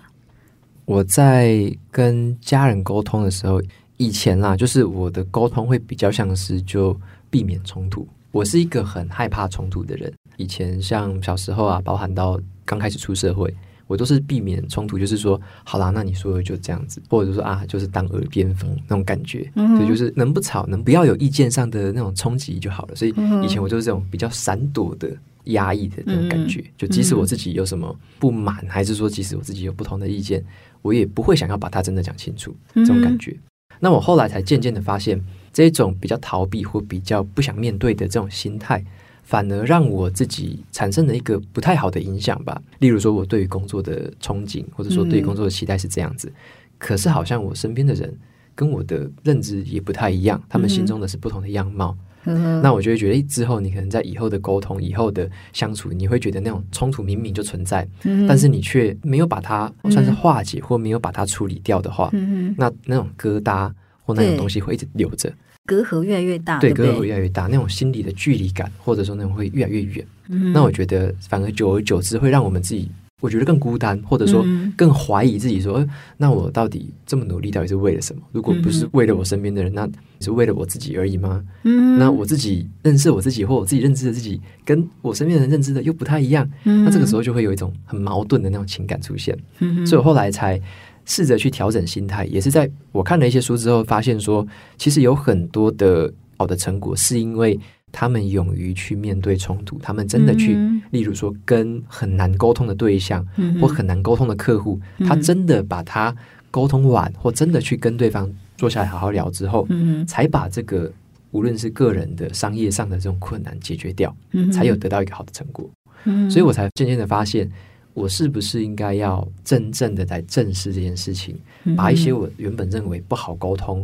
[0.85, 3.63] 我在跟家人沟通的时候，
[3.99, 6.99] 以前啦，就是我的沟通会比较像是就
[7.31, 8.05] 避免冲突。
[8.33, 10.13] 我是一个很害怕冲突的人。
[10.39, 13.55] 以前像小时候啊，包含到刚开始出社会。
[13.93, 22.97] 我都是避免冲突，就是说，好啦，那你说的就这样子，或者说啊，就是当耳边风那种感觉，嗯、所以就是能不吵，能不要有意见上的那种冲击就好了。
[22.97, 30.43] 所以以前我就是这种比较闪躲的、压抑的那种感觉，嗯、就即使我自己有什么不满，嗯、还是说即使我自己有不同的意见，
[30.81, 33.33] 我也不会想要把它真的讲清楚，这种感觉。
[33.33, 38.83] 嗯、那我后来才渐渐的发现，这种比较逃避或比较不想面对的这种心态。
[39.23, 42.61] 反而让我自己产生了一个不太好的影响吧。
[42.81, 46.35] 例如说，我对于工作的憧憬，或者说对于工作的期待是这样子，嗯、
[46.79, 48.13] 可是好像我身边的人
[48.55, 51.97] 跟我的认知也不太一样，他们心中的是不同的样貌。
[52.25, 63.73] 嗯、那我就会觉得，之后你可能在以后的沟通、以后的相处，你会觉得那种冲突明明就存在，嗯、但是你却没有把它算是化解，或没有把它处理掉的话，嗯、那那种疙瘩
[64.05, 65.33] 或那种东西会一直留着。
[65.67, 70.07] 隔阂越来越大，对，对对隔阂越来越大，那种心理的距离感，或者说那种会越来越远。
[70.29, 72.89] 嗯、那我觉得，反而久而久之会让我们自己。
[73.21, 74.45] 我觉得更孤单，或者说
[74.77, 78.21] 更怀疑自己说，说、嗯、那我到底这么努力，到底是为了什么？
[78.33, 81.41] 如果不是为了我身边的人，那是为了我自己而已吗？
[81.63, 86.51] 嗯，那我自己认识我自己，或我自己认知的自己，跟我身边的人认知的又不太一样。
[86.65, 89.39] 嗯，那这个时候就会有一种很矛盾的那种情感出现。
[89.61, 90.61] 嗯，所以我后来才
[91.05, 97.59] 试着去调整心态，也是在我看了一些书之后，发现说，其实有很多的好的成果，是因为。
[97.95, 106.17] 他们勇于去面对冲突，他们真的去，嗯、例如说跟很难沟通的对象，嗯、或很难沟通的客户，嗯、他真的把他
[106.51, 110.91] 沟通完，或真的去跟对方坐下来好好聊之后，嗯、才把这个
[111.33, 115.69] 无论是个人的、商业上的这种困难解决掉，嗯、才有得到一个好的成果。
[116.05, 117.47] 嗯、所以我才渐渐的发现，
[117.95, 123.81] 我是不是应该要真正的来正视这件事情，嗯、把一些我原本认为不好沟通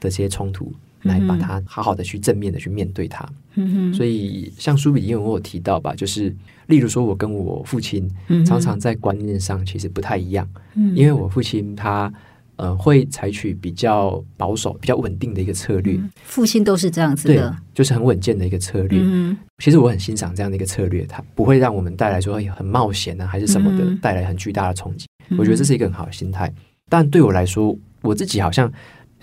[0.00, 0.72] 的这些冲突。
[1.02, 6.32] 来把它好好的去正面的去面对它，嗯，所以像书里因为我有提到吧，就是
[6.68, 8.08] 例如说我跟我父亲
[8.46, 12.14] 常常在观念上其实不太一样，嗯，因为我父亲他
[12.56, 19.00] 呃会采取比较保守、比较稳定的一个策略，父亲都是这样子的，对，就是很稳健的一个策略。
[19.02, 25.06] 嗯，其实我很欣赏这样的一个策略，它不会让我们带来说很冒险啊，还是什么的，带来很巨大的冲击。
[25.38, 26.52] 我觉得这是一个很好的心态，
[26.88, 28.72] 但对我来说，我自己好像。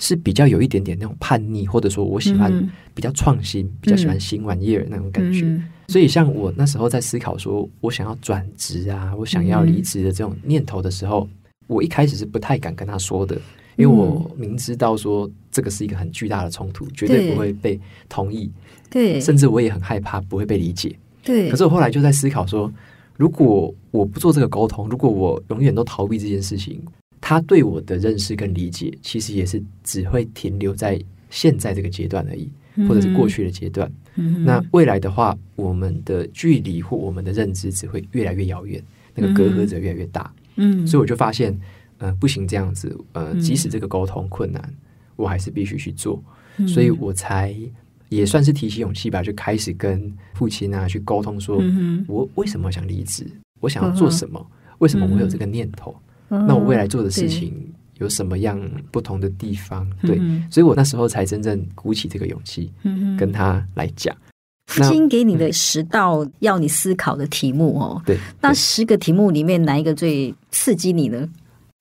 [0.01, 2.49] 是比较有一点点那种叛逆，或者说我喜欢
[2.93, 5.41] 比较创新，嗯、比较喜欢新玩意儿那种感觉。
[5.41, 11.38] 嗯、所以，像我那时候在思考说我想要转职啊，我想要离职的这种念头的时候，嗯、
[11.69, 13.39] 我一开始是不太敢跟他说的，
[13.77, 17.79] 因为我明知道说这个是一个很巨大的冲突，绝对不会被
[18.09, 18.51] 同意。
[18.89, 20.97] 对，甚至我也很害怕不会被理解。
[21.23, 22.73] 对，可是我后来就在思考说，
[23.15, 26.81] 如果我不做这个沟通，如果我永远都逃避这件事情。
[27.21, 32.49] 他对我的认识跟理解，其实也是只会停留在现在这个阶段而已，
[32.87, 33.91] 或者是过去的阶段。
[34.15, 38.81] 嗯、那未来的话，我们的距离或我们的认知只会越来越遥远，
[39.13, 40.33] 那个隔阂则越来越大。
[40.59, 41.57] 嗯，所以我就发现，
[41.97, 44.61] 呃，不行这样子，呃，即使这个沟通困难，
[45.15, 46.21] 我还是必须去做。
[46.57, 47.55] 嗯、所以我才
[48.09, 53.25] 也算是提起勇气吧，就开始跟父亲啊去沟通说，说、嗯、我为什么想离职，
[53.59, 55.95] 我想要做什么，嗯、为什么我会有这个念头。
[56.27, 57.53] 那我未来做的事情
[57.97, 58.59] 有什么样
[58.91, 59.89] 不同的地方？
[60.01, 62.71] 对，对，所以我那时候才真正鼓起这个勇气，
[63.17, 64.15] 跟他来讲。
[64.69, 71.27] 父亲给你的十道要你思考的题目哦，对，那十个题目里面哪一个最刺激你呢？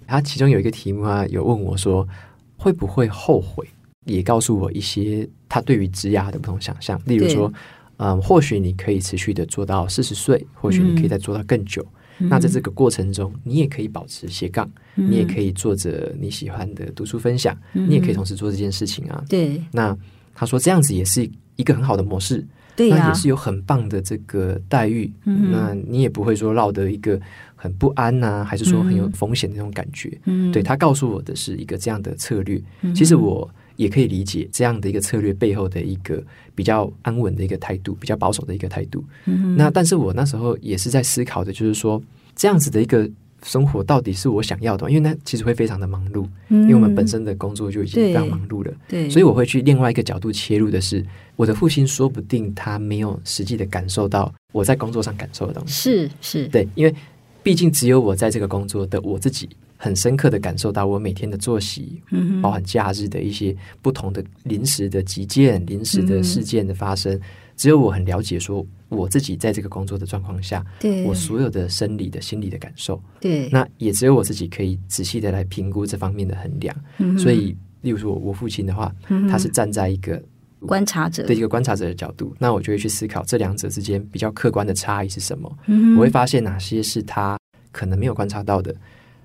[0.06, 2.08] 他其中有一个题目啊，有问我说
[2.56, 3.68] 会不会后悔，
[4.06, 6.98] 也告诉我一些他对于职涯的不同想象。
[7.04, 7.52] 例如说，
[7.98, 11.84] 嗯，或许你可以持续的做到四十岁，或许你可以再做到更久。
[12.16, 19.22] 那在这个过程中，你也可以保持斜杠，嗯、你也可以做着你喜欢的读书分享，嗯、你也可以同时做这件事情啊。
[19.28, 19.62] 对。
[19.70, 19.96] 那
[20.34, 22.44] 他说这样子也是一个很好的模式，
[22.78, 25.12] 对啊，那也是有很棒的这个待遇。
[25.24, 27.20] 嗯、那你也不会说落得一个
[27.56, 30.16] 很不安呐、啊，还是说很有风险的那种感觉。
[30.26, 30.52] 嗯。
[30.52, 32.62] 对，他告诉我的是一个这样的策略。
[32.82, 36.22] 嗯、其实我也可以理解这样的一个策略背后的一个
[36.54, 39.04] 比较安稳的一个态度，比较保守的一个态度。
[39.26, 42.00] 嗯，那但是我那时候也是在思考的，就是说
[42.36, 43.10] 这样子的一个
[43.42, 44.88] 生活到底是我想要的？
[44.90, 48.72] 因为那其实会非常的忙碌，嗯，因为我们本身的工作就已经非常忙碌了。
[48.88, 51.04] 对，对，所以我会去另外一个角度切入的是，
[51.36, 55.72] 我的父亲说不定他没有实际的感受到我在工作上感受的东西。
[55.72, 56.94] 是是，对，因为
[57.42, 59.48] 毕竟只有我在这个工作的我自己。
[59.80, 67.20] 很深刻的感受到我每天的作息，嗯、包含假日的一些不同的临时的急件、临时的事件的发生，嗯、
[67.56, 71.04] 只有我很了解，说我自己在这个工作的状况下，对。
[71.04, 76.74] 我所有的生理的、心理的感受，对，那也只有我自己可以仔细的来评估这方面的衡量。
[76.98, 80.22] 嗯、所以，例如说我父亲的话，嗯、他是站在一个
[80.60, 81.22] 观察者。
[81.24, 85.58] 的一个观察者的角度，那我就会去思考这两者之间比较客观的差异是什么。
[85.66, 87.38] 嗯、我会发现哪些是他
[87.70, 88.74] 可能没有观察到的。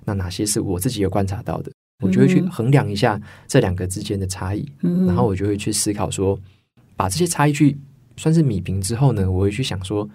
[0.05, 1.71] 那哪些是我自己有观察到的，
[2.03, 6.37] 我就会去衡量一下这两个之间的差异，嗯、然后我就会去思考说，
[6.97, 7.77] 把这些差异去
[8.17, 10.09] 算是米平之后呢，我会去想说，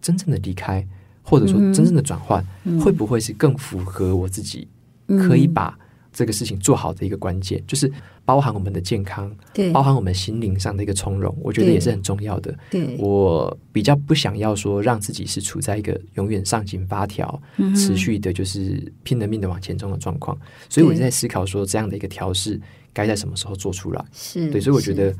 [0.00, 0.86] 真正的离开
[1.22, 2.44] 或者说真正的转换，
[2.80, 4.68] 会不会是更符合我自己
[5.06, 5.78] 可以把。
[6.16, 7.90] 这个事情做好的一个关键，就是
[8.24, 12.56] 包含我们的健康，对，包含我们心灵上的一个从容，我觉得也是很重要的。
[12.70, 20.38] 对，我比较不想要说让自己是处在一个永远上紧发条，嗯、持续的就是拼了命的往前冲的状况。
[20.68, 22.60] 所以我在思考说，这样的一个调试
[22.92, 24.04] 该在什么时候做出来？
[24.12, 25.12] 是对，所以我觉得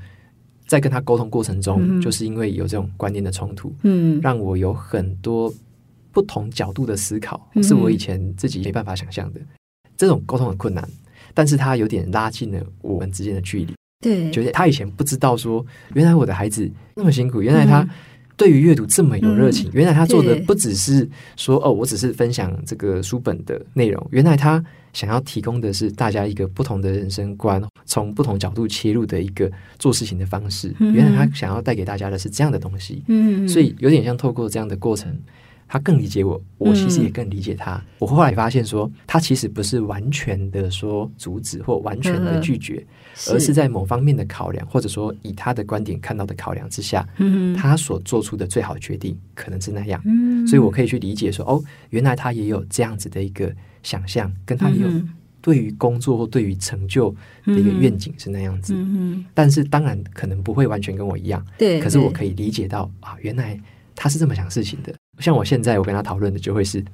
[0.74, 5.52] 在跟他沟通过程中，是就是因为有这种观念的冲突，嗯，让我有很多
[6.10, 9.40] 不同角度的思考，嗯、是我以前自己没办法想象的。
[9.96, 10.86] 这种沟通很困难，
[11.32, 13.72] 但是他有点拉近了我们之间的距离。
[14.00, 17.82] 对，觉得他以前不知道说，原来我的孩子那么辛苦，原来他。
[17.82, 17.90] 嗯
[18.36, 24.06] 对于阅读这么有热情，原来他做的不只是说哦，我只是分享这个书本的内容。
[24.10, 30.74] 原来他想要提供的是大家一个不同的人生观，从不同角度切入的一个做事情的方式。
[30.78, 33.02] 原来他想要带给大家的是这样的东西。
[33.08, 35.16] 嗯，所以有点像透过这样的过程，
[35.74, 37.82] 他更理解我，我其实也更理解他。
[37.98, 42.86] 我后来发现说，他其实不是完全的说阻止或完全的拒绝。
[43.28, 50.00] 而是在某方面的考量，或者说以他的观点看到的考量之下，嗯、他所做出的最好决定可能是那样。
[50.04, 53.52] 嗯、所以我可以去理解说，哦，原来他也有这样子的一个
[53.84, 54.88] 想象，跟他也有
[55.40, 57.14] 对于工作或对于成就
[57.46, 58.74] 的一个愿景是那样子。
[58.76, 61.44] 嗯、但是当然可能不会完全跟我一样。
[61.56, 63.56] 对，可是我可以理解到啊，原来
[63.94, 64.92] 他是这么想事情的。
[65.18, 66.84] 像我现在我跟他讨论的就会是。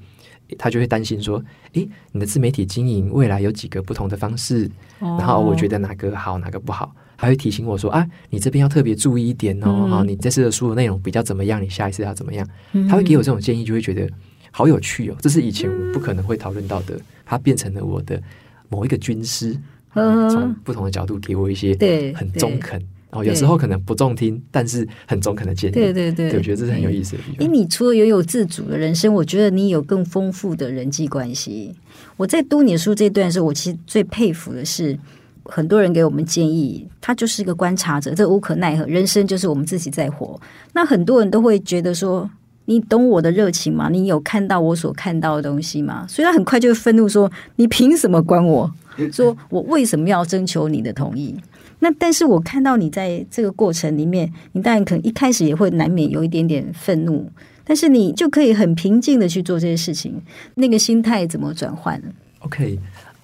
[0.58, 1.40] 他就会担心说
[1.74, 10.02] ：“诶，你的自媒体经营未来有几个不同的方式，哦、然后我觉得哪个好，哪个不好，还会提醒我说：啊，你这边要特别注意一点哦。
[10.04, 11.62] 你这次的书的内容比较怎么样？
[11.62, 12.44] 你下一次要怎么样？
[12.72, 14.10] 嗯、他会给我这种建议，就会觉得
[14.50, 15.16] 好有趣哦。
[15.20, 17.00] 这是以前我不可能会讨论到的。
[17.24, 18.20] 他变成了我的
[18.68, 19.56] 某一个军师，
[19.94, 21.76] 嗯、从不同的角度给我一些
[22.16, 25.74] 很中肯。”哦，有时候可能不中听，但是很中肯的建议。
[25.74, 27.44] 对对对，对，我觉得这是很有意思的地方。
[27.44, 31.74] 因为你除了拥有自主的人生，我觉得你有更丰富的人际关系。
[32.16, 34.96] 我在读你的书这段的时候，我其实最佩服的是，
[35.44, 38.86] 很多人给我们建议，他就是一个观察者，这无可奈何。
[38.86, 40.40] 人生就是我们自己在活。
[40.72, 42.30] 那很多人都会觉得说，
[42.66, 43.88] 你懂我的热情吗？
[43.90, 46.06] 你有看到我所看到的东西吗？
[46.08, 48.72] 所以他很快就会愤怒说：“你凭什么管我？
[49.12, 51.34] 说我为什么要征求你的同意？”
[51.82, 57.26] 那但是我看到你在这个过程里面，你当然可能一开始也会难免有一点点愤怒，
[57.64, 60.20] 但是你就可以很平静的去做这些事情。
[60.56, 61.98] 那个心态怎么转换
[62.40, 62.78] ？OK，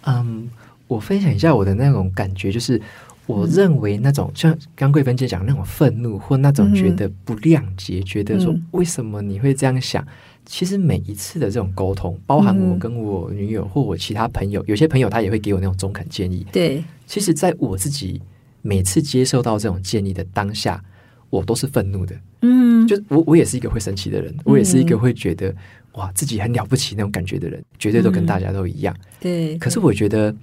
[0.04, 0.44] 嗯，um，
[0.88, 2.80] 我分享一下我的那种感觉，就是
[3.26, 10.02] 我认为那种像刚贵芬姐讲那种愤怒或那种觉得不谅解，嗯、觉得说为什么你会这样想？
[10.46, 16.46] 其实每一次的这种沟通，包含我跟我女友或我其他朋友，有些朋友他也会给我那种中肯建议。
[16.50, 18.22] 对，其实在我自己。
[18.66, 20.82] 每次接受到这种建议的当下，
[21.30, 22.16] 我都是愤怒的。
[22.42, 25.54] 嗯，就我我也是一个会生气的人，嗯、我也是一个会觉得
[25.92, 28.94] 哇自己很了不起那种感觉的人，绝对都跟大家都一样。
[28.98, 29.58] 嗯、对。
[29.58, 30.34] 可是我觉得，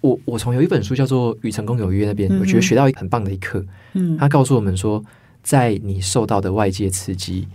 [0.00, 3.64] 我我从有一本书叫做《与成功有约》那边，嗯、我觉得学到一个很棒的一课。
[3.94, 5.04] 嗯，他告诉我们说，
[5.42, 7.48] 在你受到的外界刺激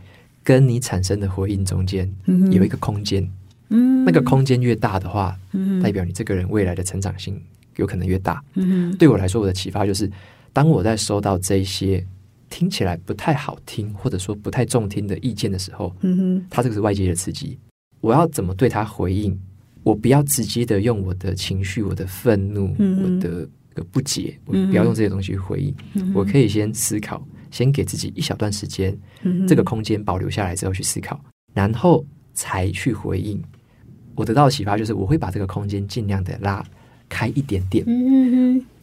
[0.43, 2.11] 跟你产生的回应中间，
[2.51, 3.27] 有一个空间。
[3.69, 7.41] 嗯，那个空间越大的话，嗯，代表你这个人未来的成长性。
[7.77, 8.43] 有可能越大。
[8.55, 10.09] 嗯哼，对我来说，我的启发就是，
[10.53, 12.05] 当我在收到这些
[12.49, 17.57] 听起来不太好听，或者说不太中听的意见的时候，嗯哼，它这个是外界的刺激，
[17.99, 19.39] 我要怎么对他回应？
[19.83, 25.73] 我不要直接的用我的情绪、我的愤怒、嗯、我的个不解，我不要用这些东西去回应。
[25.95, 31.19] 嗯、我可以先思考，先给自己一小段时间，嗯、这个空间保留下来之后去思考，
[31.55, 32.05] 然后
[32.35, 33.41] 才去回应。
[34.13, 36.63] 我得到的启发就是，我会把这个空间尽量的拉。
[37.11, 37.85] 开一点点，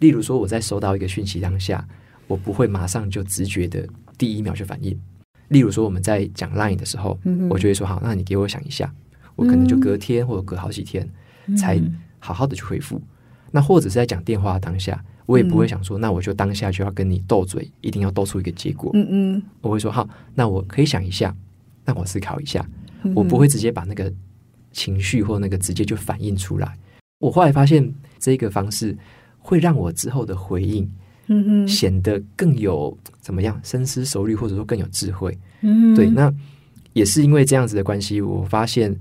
[0.01, 1.83] 例如说我在收到一个讯息当下，
[2.27, 3.89] 我不会马上就直觉的
[4.19, 4.95] 第一秒就反应。
[5.49, 8.93] 例如说我们在讲 Line 的时候，我就会说好，那你给我想一下，
[9.35, 11.09] 我可能就隔天或者隔好几天
[11.57, 11.81] 才
[12.19, 13.01] 好好的去回复。
[13.51, 18.91] 那或者是在讲电话当下，我也不会想说，那我就当下就要跟你斗嘴，一定要斗出一个结果。
[18.93, 21.35] 嗯嗯，我会说好，那我可以想一下，
[21.87, 22.69] 让我思考一下，
[23.15, 24.13] 我不会直接把那个
[24.71, 26.77] 情绪或那个直接就反映出来。
[27.19, 28.97] 我后来发现，这个方式
[29.39, 30.89] 会让我之后的回应，
[31.27, 35.37] 嗯哼，显得更有怎么样深思熟虑，或者说更有智慧。
[35.63, 36.33] 嗯，对，那
[36.93, 38.97] 也是因为这样子的关系，我发现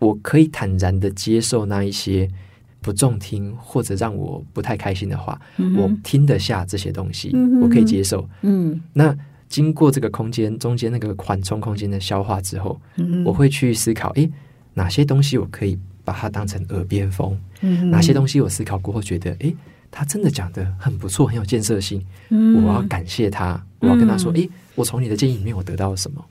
[0.00, 2.28] 我可以坦然的接受那一些
[2.80, 8.28] 不中听或者让我不太开心的话，嗯，我听得下这些东西，嗯，我可以接受。
[8.42, 9.16] 嗯，那
[9.48, 14.28] 经过这个空间中间那个缓冲空间的消化之后，嗯，我会去思考，诶，
[14.74, 15.78] 哪些东西我可以。
[16.04, 19.54] 把它当成耳边风，嗯、哪些东西我思考过后觉得，诶，
[19.90, 26.24] 他真的讲的很不错，很有建设性，嗯、我要感谢他，我要跟他说，诶，我从你的建议里面我得到了什么？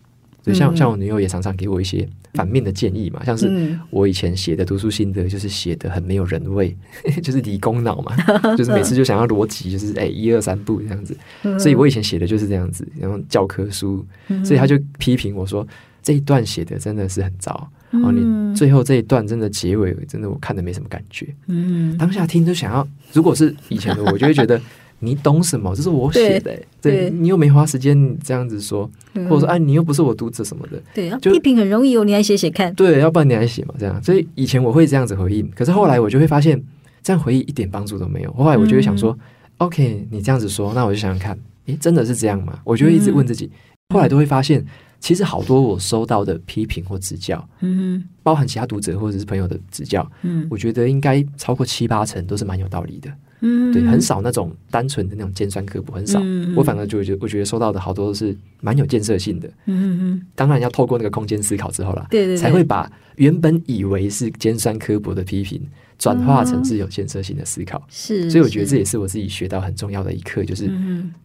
[0.44, 6.76] 所以像像我女友也常常给我一些反面的建议嘛，像是我以前写的读书心得，就是写的很没有人味，
[7.22, 8.16] 就是理工脑嘛，
[8.58, 11.16] 就是每次就想要逻辑，就是诶一二三步这样子，
[11.60, 14.04] 所以我以前写的就是这样子，然后教科书，
[14.44, 15.66] 所以他就批评我说
[16.02, 17.70] 这一段写的真的是很糟。
[17.92, 21.28] 哦，你最后这一段真的结尾真的我看的没什么感觉。
[21.48, 24.60] 嗯，当下听就想要，如果是以前的我，就会觉得
[25.00, 25.76] 你懂什么？
[25.76, 28.90] 这是我写的，对，你又没花时间这样子说，
[29.28, 34.02] 或者说哎，你又不是我读者什么的，对，就批评很容易哦，你来写写看，对，要不然你来写嘛，这样。
[34.02, 36.62] 所以以前我会这样子回应，可是后来我就会发现，
[37.04, 38.32] 这样回应一点帮助都没有。
[38.34, 39.18] 后来我就会想说
[39.58, 42.60] ，OK，你这样子说，那我就想想看，诶，真的是这样吗？
[42.64, 44.64] 我就会一直问自己，嗯、后来都会发现，
[45.02, 53.12] 其实好多我收到的批评或指教，嗯，包含其他读者或者是朋友的指教，嗯，我觉得应该超过七八成都是蛮有道理的。
[53.44, 56.20] 嗯，对，很少那种单纯的那种尖酸刻薄，很少。
[56.22, 59.48] 嗯、我反而就觉得，我觉得收到的好多都是蛮有建设性的。
[59.66, 65.60] 嗯嗯，当然要透过那个空间思考之后啦，对，对对，才会把原本以为是尖酸刻薄的批评，
[65.98, 67.82] 转化成是有建设性的思考。
[67.90, 70.70] 是、嗯，所以我觉得这也是我自己学到很重要的一课，就是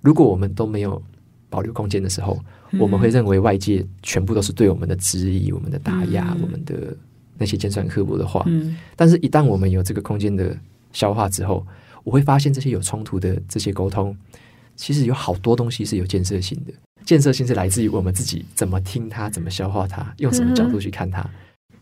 [0.00, 1.02] 如果我们都没有
[1.50, 2.44] 保留空间的时候，嗯、
[2.78, 6.96] 我们会认为外界全部都是对我们的质疑、我们的打压、嗯、我们的
[7.38, 8.42] 那些尖酸刻薄的话。
[8.46, 10.56] 嗯，但是一旦我们有这个空间的
[10.92, 11.66] 消化之后，
[12.04, 14.16] 我会发现这些有冲突的这些沟通，
[14.76, 16.72] 其实有好多东西是有建设性的。
[17.04, 21.24] 建设性是来自于我们自己怎么听它，怎么消化它，用什么角度去看它。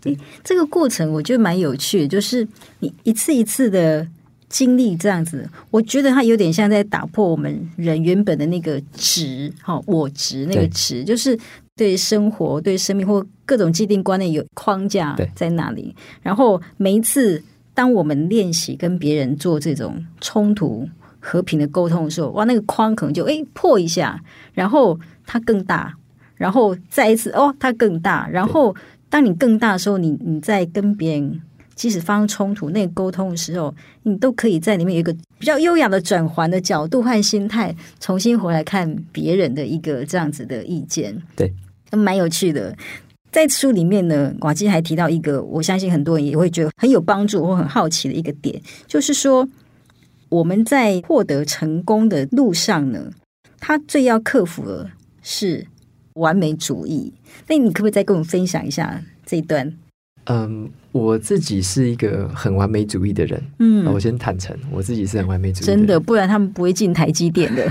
[0.00, 2.46] 对，这个过程我觉得蛮有趣的，就是
[2.80, 4.06] 你一次一次的
[4.54, 11.36] 经历这样子，我觉得它有点像在打破我们人原本的那个执，哈，我执那个执，就是
[11.74, 15.92] 对生活、对生命或各种既定观念有框架在那里，
[16.22, 17.42] 然后每一次。
[17.76, 20.88] 当我们练习跟别人做这种冲突
[21.18, 24.96] 和平的沟通的时候，哇，那个框可能就诶破一下，然后
[25.26, 25.92] 它更大，
[26.36, 28.72] 然后再一次哦，它更大，然后
[29.10, 31.42] 当你更大的时候，你你在跟别人
[31.74, 41.52] 即使发生冲突那个沟通的时候，你都可以在里面有一个比较优雅的转环的角度和心态，重新回来看别人的一个这样子的意见，对，
[41.90, 42.76] 蛮有趣的。
[43.32, 49.48] 在书里面呢，瓦基还提到一个，我相信很多人也会觉得很有帮助或很好奇的一个点，就是说
[50.28, 53.10] 我们在获得成功的路上呢，
[53.58, 54.88] 他最要克服的
[55.20, 55.66] 是
[56.14, 57.12] 完美主义。
[57.48, 59.74] 那你可不可以再跟我们分享一下这一段？
[60.24, 63.42] 嗯，我自己是一个很完美主义的人。
[63.58, 67.70] 嗯，我先坦诚，我自己是很完美主义的人，真的，不然他们不会进台积电的。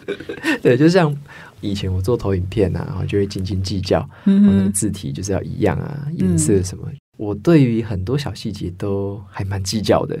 [0.62, 1.16] 对，就像。
[1.62, 10.18] 以前我做投影片啊，然后就会斤斤计较，嗯，那个字体就是要一样啊，颜色什么，嗯，我对于很多小细节都还蛮计较的。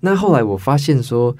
[0.00, 1.32] 那后来我发现说，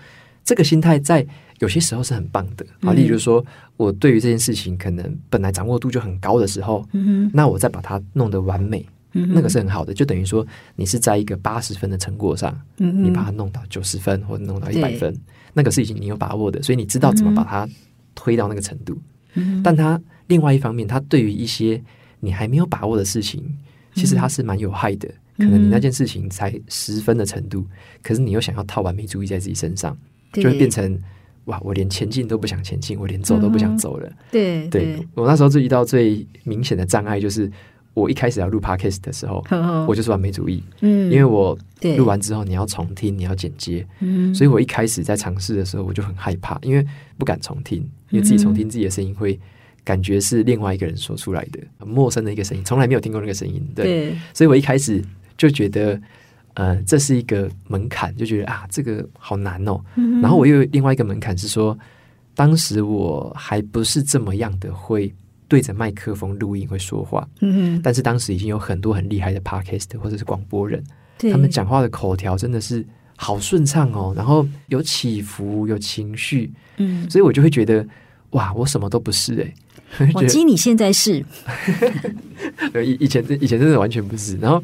[0.45, 1.27] 这个心态在
[1.59, 2.93] 有些时候是很棒的啊。
[2.93, 3.45] 例如说，
[3.77, 9.93] 我对于这件事情可能本来掌握度就很高的时候，嗯，那我再把它弄得完美，那个是很好的。
[9.93, 10.47] 就等于说，
[10.77, 15.15] 你是在一个八十分的成果上，嗯，你把它弄到九十分或者弄到一百分，
[15.53, 17.69] 那个是已经你有把握的，所以你知道怎么把它
[18.15, 18.97] 推到那个程度。
[19.63, 21.83] 但他另外一方面，他对于一些
[22.21, 23.43] 你还没有把握的事情，
[23.95, 25.09] 其实他是蛮有害的。
[25.39, 27.65] 可能你那件事情才十分的程度，
[28.03, 29.97] 可是你又想要套完美主义在自己身上，
[30.33, 30.99] 就会变成
[31.47, 34.13] 哇，我连前进都不想前进，我连走都不想走了。
[34.31, 37.51] 对，对我那时候就遇到最明显的障碍就是。
[37.93, 39.45] 我一开始要录 podcast 的时候，
[39.87, 40.63] 我就是完美主义。
[40.81, 41.59] 嗯，因为我
[41.97, 46.87] 录完之后你要重听，你要剪接，嗯，所以我一开始在尝试的时候我就很害怕，因为
[47.19, 47.79] 不敢重听，
[48.11, 49.39] 因为自己重听自己的声音会
[49.85, 53.61] 感觉是另外一个人说出来的，很陌生的一个声音，从来没有听过那个声音。
[53.75, 55.03] 对，所以我一开始
[55.37, 56.01] 就觉得，
[56.55, 59.81] 呃，这是一个门槛，就觉得啊，这个好难哦。
[60.23, 61.77] 然后我又有另外一个门槛是说，
[62.35, 65.13] 当时我还不是这么样的会。
[65.51, 70.81] 对着麦克风录音会说话，嗯，但是当时已经有很多很厉害的 podcast 或者是广播人，
[71.19, 72.87] 他们讲话的口条真的是
[73.17, 77.85] 好顺畅哦，然后有起伏，有情绪，嗯，所以我就会觉得
[78.31, 79.43] 哇，我什么都不是
[79.99, 81.19] 哎， 我记你现在是，
[82.87, 84.63] 以以前以前真的完全不是，然后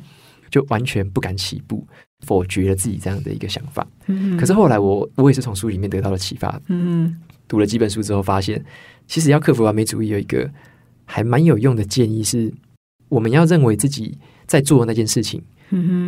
[0.50, 1.84] 就完全不敢起步，
[2.20, 3.84] 否决了自己这样的一个想法。
[4.06, 7.16] 嗯，可是后来我我也是从书里面得到了启发，嗯，
[7.48, 8.64] 读了几本书之后发现，
[9.08, 10.48] 其实要克服完美主义有一个。
[11.06, 12.52] 还蛮有用的建议是，
[13.08, 15.42] 我们要认为自己在做的那件事情，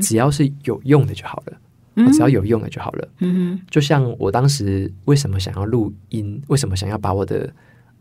[0.03, 1.59] 只要是有用的就好了，
[1.95, 3.09] 嗯、只要有用的就好了。
[3.21, 7.51] 嗯、就像我当时为什么想要录音，为什么想要把我的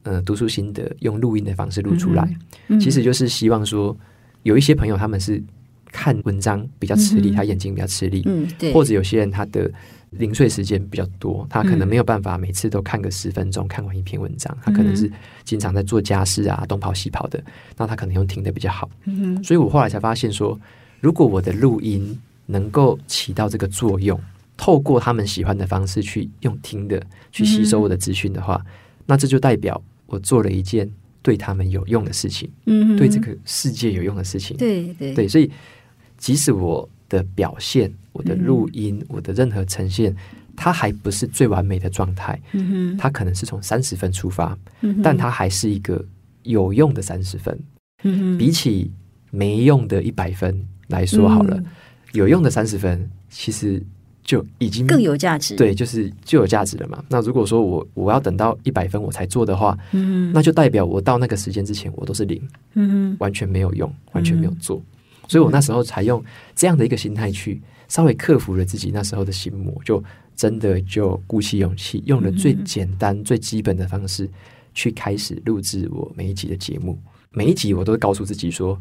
[0.03, 2.23] 呃读书心得用录音的方式录出来，
[2.67, 3.95] 嗯嗯、其实就是希望说，
[4.43, 5.41] 有一些朋友他们是
[5.91, 9.71] 看文章比较吃力，嗯、他眼睛比较吃力，嗯、或者有些人他的。
[10.12, 14.55] 零碎时间比较多，他可能没有办法每次都看个十分钟看完一篇文章。
[14.60, 15.12] 嗯、他可能是
[15.43, 17.43] 经常在做家事啊，东跑西跑的，
[17.76, 18.89] 那他可能用听的比较好。
[19.03, 20.58] 嗯、所以我后来才发现说，
[21.01, 24.18] 如果我的录音能够起到这个作用，
[24.55, 28.72] 透过他们喜欢的方式去用听的去吸收我的资讯的话，嗯、
[29.08, 30.89] 那这就代表我做了一件
[31.22, 34.55] 对他们有用的事情，嗯，对这个世界有用的事情。
[34.55, 35.51] 对对对，所以
[36.18, 37.93] 即使我的表现。
[38.18, 40.15] 我的录音，嗯、我的任何呈现，
[40.55, 42.39] 它还不是最完美的状态。
[42.97, 44.57] 它可能是从三十分出发，
[45.03, 46.03] 但它还是一个
[46.41, 47.57] 有用的三十分。
[48.39, 48.91] 比起
[49.30, 51.65] 没用的一百分来说好了，嗯、
[52.13, 53.84] 有用的三十分其实
[54.24, 55.55] 就已经更有价值。
[55.55, 57.03] 对，就是就有价值了嘛。
[57.09, 62.41] 那如果说我我要等到一百分我才做的话，嗯，那就代表我到那个时间之前我都是零，
[62.76, 64.78] 嗯，完全没有用，完全没有做。
[64.78, 64.86] 嗯、
[65.28, 66.24] 所以我那时候才用
[66.55, 70.03] 这样的一个心态去稍微克服了自己那时候的心魔，就
[70.35, 74.29] 真的就鼓起勇气，用了最简单、最基本的方式
[74.73, 76.97] 去开始录制我每一集的节目。
[77.31, 78.79] 每一集我都会告诉自己说。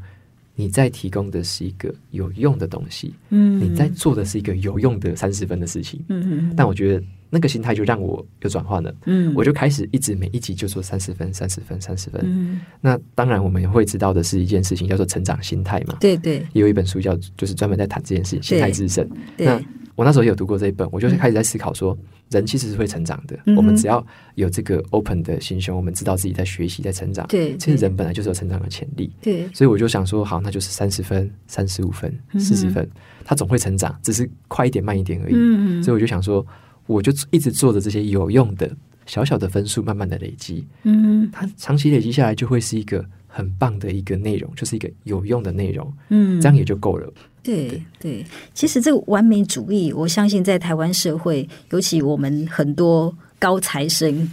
[0.59, 19.63] 你在提供的是一个有用的东西，嗯，你在做的是一个有用的三十分的事情，嗯，但我觉得那个心态就让我有转换了，嗯，我就开始一直每一集就说三十分、三十分、三十分，嗯，那当然我们也会知道的是一件事情叫做成长心态嘛，对对，也有一本书叫就是专门在谈这件事情，心态制胜，那。
[19.97, 21.97] 我那时候也有读过这一本，我就是开始在思考说，
[22.29, 23.35] 人其实是会成长的。
[23.47, 27.27] 嗯、我们只要有这个 open 的心胸，我们知道自己在学习、在成长。
[27.29, 29.11] 对，其实人本来就是有成长的潜力。
[29.23, 32.87] 对，所以我就想说，好，那就是三十分、三十五分、四十分，
[33.25, 35.35] 他总会成长，只是快一点、慢一点而已。
[35.35, 36.47] 嗯、所以我就想说，
[36.87, 38.71] 我就一直做着这些有用的
[39.07, 40.67] 小小的分数，慢慢的累积。
[40.83, 45.93] 嗯，它长期累积下来，就会是一个很棒的一个内容，就是一个有用的内容。
[46.09, 47.13] 嗯，这样也就够了。
[47.43, 54.29] 对对，其实这个完美主义，我相信在台湾社会，尤其我们很多高材生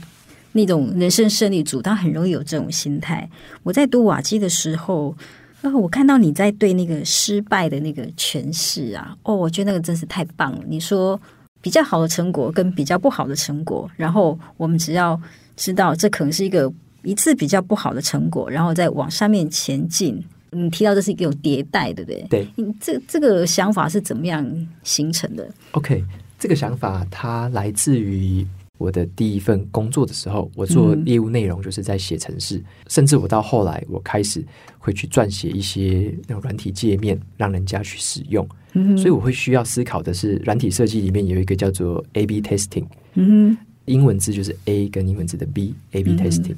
[0.51, 3.29] 那种人生胜利组，他很容易有这种心态。
[3.61, 5.15] 我在读瓦基的时候，
[5.61, 10.63] 然后我看到你在对那个失败的那个诠释啊，哦，我觉得那个真是太棒了。
[10.67, 11.19] 你说
[11.63, 15.19] 比较好的成果跟比较不好的成果，然后我们只要
[15.55, 16.71] 知道这可能是一个
[17.03, 20.21] 一次比较不好的成果，然后再往上面前进。
[20.51, 22.27] 你提到这是一个有迭代，对不对？
[22.29, 24.45] 对，你这这个想法是怎么样
[24.83, 26.03] 形成的？OK，
[26.37, 28.45] 这个想法它来自于
[28.83, 34.43] 我的第一份工作的时候，我做业务内容就是在写程式，嗯、甚至我到后来我开始
[34.77, 38.45] 会去撰写一些那种软体界面，让人家去使用。
[38.73, 46.55] 嗯、所以我会需要思考的是，软体设计里面有一个叫做 A/B testing，嗯，英文字就是 A 跟英文字的 B，A/B testing。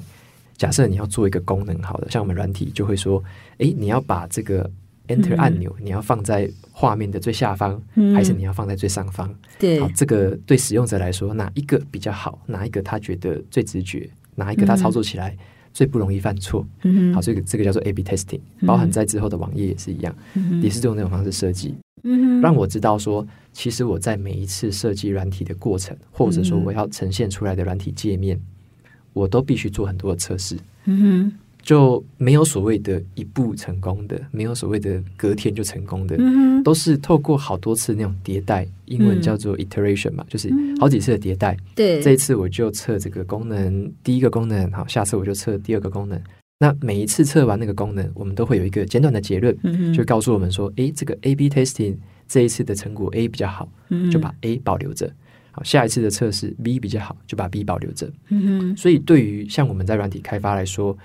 [0.56, 3.22] 假设你要做一个功能好的，像我们软体就会说，
[3.58, 4.68] 诶，你要把这个
[5.08, 9.32] Enter 按钮，你要放在画面的最下方，嗯、还是你要放在最上方？
[9.58, 12.38] 对，好，这个对使用者来说，哪一个比较好？
[12.46, 14.08] 哪一个他觉得最直觉？
[14.34, 15.36] 哪一个他操作起来
[15.72, 16.66] 最不容易犯错？
[16.82, 28.38] 嗯、好，这个这个叫做 A/B testing，包含在之后的网页也是一样，嗯、也是用那种方式设计，嗯、让我知道说，其实我在每一次设计软体的过程，或者说我要呈现出来的软体界面。
[29.12, 31.32] 我都必须做很多的测试，嗯哼，
[31.66, 40.48] 就没有所谓的一步成功的，没有所谓的隔天就成功的，嗯，都是透过好多次那种迭代，英文叫做 iteration 嘛，嗯，就是
[40.78, 41.56] 好几次的迭代。
[41.74, 46.16] 对，这一次我就测这个功能，第一个功能，好，下次我就测第二个功能。
[46.60, 51.96] 那每一次测完那个功能，我们都会有一个简短的结论，嗯，就告诉我们说，诶，这个 A/B testing
[52.28, 55.12] 这一次的成果 A 比较好，嗯，就把 A 保留着。
[55.50, 58.08] 好，下一次的测试 B 比较好，就把 B 保留着。
[58.28, 58.76] 嗯哼。
[58.76, 60.96] 所以对于像我们在软体开发来说，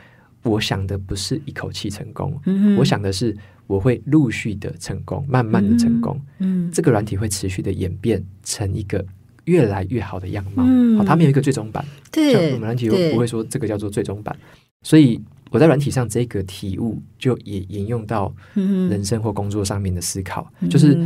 [0.44, 2.78] 我想的不是一口气成功，嗯。
[2.78, 3.36] 我想的是
[3.68, 6.20] 我会陆续的成功，慢慢的成功。
[6.39, 6.70] 嗯。
[6.72, 9.06] 这个软体会持续的演变成一个
[9.46, 10.64] 越来越好的样貌。
[10.66, 10.98] 嗯。
[10.98, 11.86] 好，它没有一个最终版。
[12.12, 12.54] 对。
[12.54, 14.36] 我们软体又不会说这个叫做最终版。
[14.84, 20.98] 所以我在软体上这个体悟就也引用到人生或工作上面的思考，就是。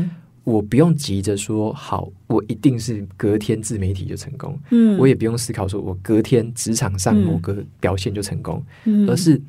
[0.46, 4.58] 我不用急着说好，我一定是隔天自媒体就成功。
[4.70, 8.64] 嗯，我也不用思考说我隔天职场上某个表现就成功。
[8.86, 9.42] 嗯，而是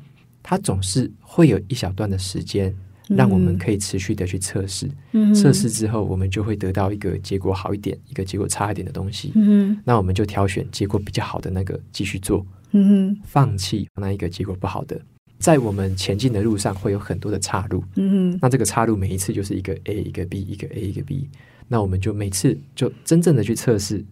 [0.43, 2.75] 它总是会有一小段的时间，
[3.07, 4.89] 让我们可以持续的去测试。
[5.11, 9.31] 嗯，测试之后，我们就会得到一个结果好一点，一个结果差一点的东西。
[9.35, 12.45] 嗯，那我们就挑选结果比较好的那个继续做。
[12.71, 14.99] 嗯，放弃那一个结果不好的。
[15.39, 21.29] 在我们前进的路上会有很多的岔路，嗯哼，那这个岔路每一次就是一个 A 一个 B 一个 A 一个 B，
[21.67, 24.03] 那我们就每次就真正的去测试，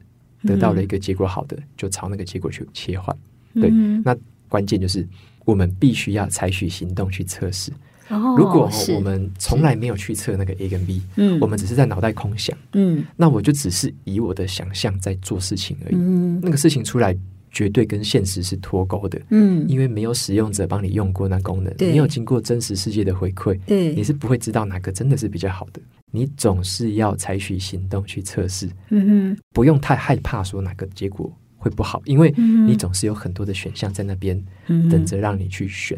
[0.44, 3.16] 得到了一个结果好的，就朝那个结果去切换。
[3.56, 3.72] 对，
[4.04, 4.16] 那
[4.48, 5.08] 关键就是
[5.46, 7.72] 我们必须要采取行动去测试。
[8.10, 17.18] 哦、如果我们从来没有去测那个 A 跟 B，嗯，我们只是在脑袋空想，嗯，那我就只是以我的想象在做事情而已，嗯，那个事情出来。
[17.56, 25.82] 绝对跟现实是脱钩的，嗯，因为没有使用者帮你用过那功能，没有经过真实世界的回馈，对，你是不会知道哪个真的是比较好的。
[26.12, 32.30] 你总是要采取行动去测试，嗯哼，不用太害怕说哪个结果会不好，因为
[32.68, 34.42] 你总是有很多的选项在那边
[34.90, 35.98] 等着让你去选，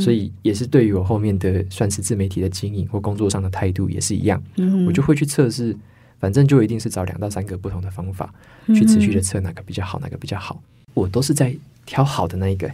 [0.00, 5.76] 所以也是对于我后面的算是自媒体的经营或工作上的态度也是一样，嗯，我就会去测试，
[6.18, 8.32] 反正就一定是找两到三个不同的方法
[8.68, 10.62] 去持续的测哪个比较好，哪个比较好。
[10.96, 12.66] 我都是在挑好的那一个，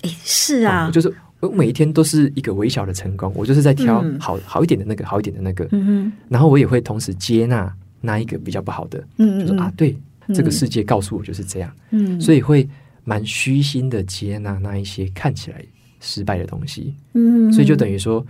[0.00, 7.70] 哎，是啊，就是我每一天都是一个微小的成功，我就是在挑好好一点的那个，好一点的那个，嗯哼，然后我也会同时接纳
[8.00, 9.94] 那一个比较不好的，嗯，就是啊，对，
[10.32, 12.66] 这个世界告诉我就是这样，嗯，所以会
[13.04, 15.62] 蛮虚心的接纳那一些看起来
[16.00, 18.26] 失败的东西，嗯，所以就等于说，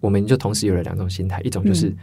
[0.00, 1.94] 我们就同时有了两种心态，一种就是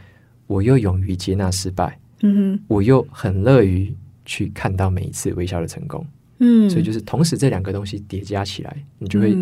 [0.45, 3.91] 我又勇于接纳失败，嗯，我又很乐于
[4.25, 6.05] 去看到每一次微笑的成功，
[6.43, 9.35] 嗯，所以就是同时这两个东西叠加起来，你就会。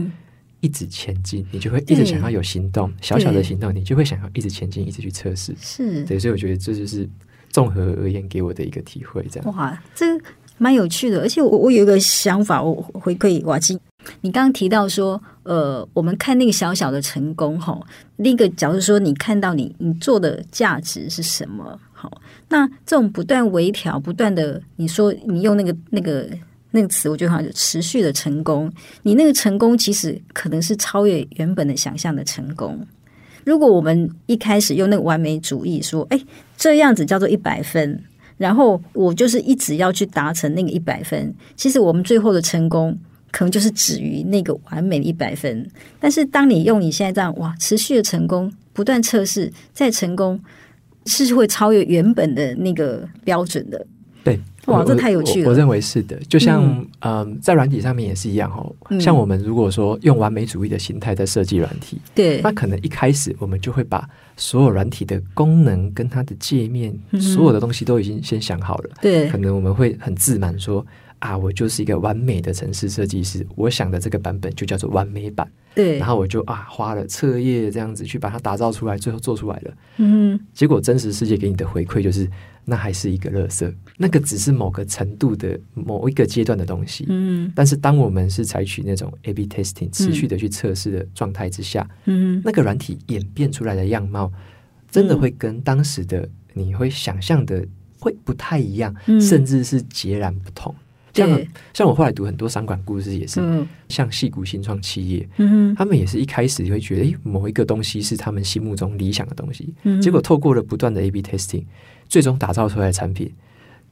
[0.64, 5.56] 一直前进，你就会一直想要有行动，小小的行动，你就会想要一直前进，一直去测试。
[5.60, 7.10] 是，对，所以我觉得这就是
[7.50, 9.26] 综合而言给我的一个体会。
[9.28, 10.06] 这样哇，这
[10.60, 11.20] 蛮有趣的。
[11.20, 13.76] 而且我我有一个想法，我回馈瓦基。
[14.22, 17.84] 你刚刚提到说，呃，我们看那个小小的成功，哈，
[18.18, 21.80] 另一个假如说，你看到你你做的价值是什么？
[21.92, 26.30] 好，那这种不断微调、不断的，你说你用那个那个。
[26.72, 28.72] 那个词我觉得好像是持续的成功，
[29.04, 32.80] 你那个成功其实可能是超越原本的想象的成功。
[33.44, 36.22] 如果我们一开始用那个完美主义说，哎，
[36.56, 38.02] 这样子叫做一百分，
[38.38, 42.98] 然后我就是一直要去达成那个一百分，其实我们最后的成功
[43.32, 45.68] 可能就是止于那个完美的一百分。
[46.00, 50.40] 但是当你用你现在这样哇，持续的成功，不断测试再成功，
[51.08, 53.86] 是会超越原本的那个标准的。
[54.24, 54.40] 对。
[54.68, 55.48] 哇，这太有趣了！
[55.48, 56.64] 我，我认为是的，就像
[57.00, 58.74] 嗯、呃，在软体上面也是一样哦。
[58.90, 64.08] 嗯、像我们如果说用完美主义的心态在设计软体，对，那可能一开始我们就会把
[64.38, 68.90] 所有软体的功能跟它的界面，嗯、所有的东西都已经先想好了。
[69.02, 70.86] 对，可能我们会很自满说
[71.22, 75.50] 啊，我就是一个完美的城市设计师，我想的这个版本就叫做完美版。
[75.74, 79.74] 对，然后我就啊花了彻夜这样子去把它打造出来，最后做出来了。
[79.98, 82.30] 嗯，结果真实世界给你的回馈就是。
[82.64, 87.08] 那还是一个垃圾，那个只是某个程度的某一个阶段的东西。
[87.10, 94.32] 嗯，但是当我们是采取那种 A/B testing 持续的去测试的状态之下，嗯，那个软体演变出来的样貌，
[94.92, 97.66] 真的会跟当时的你会想象的
[98.00, 100.74] 会不太一样，甚至是截然不同。
[101.14, 101.42] 像
[101.74, 111.66] 像我后来读很多商管故事，也是、嗯、像矽谷新创企业，嗯、他们也是一开始会觉得，诶，某一个东西是他们心目中理想的东西，嗯、结果透过了不断的 A/B testing，
[112.08, 113.32] 最终打造出来的产品，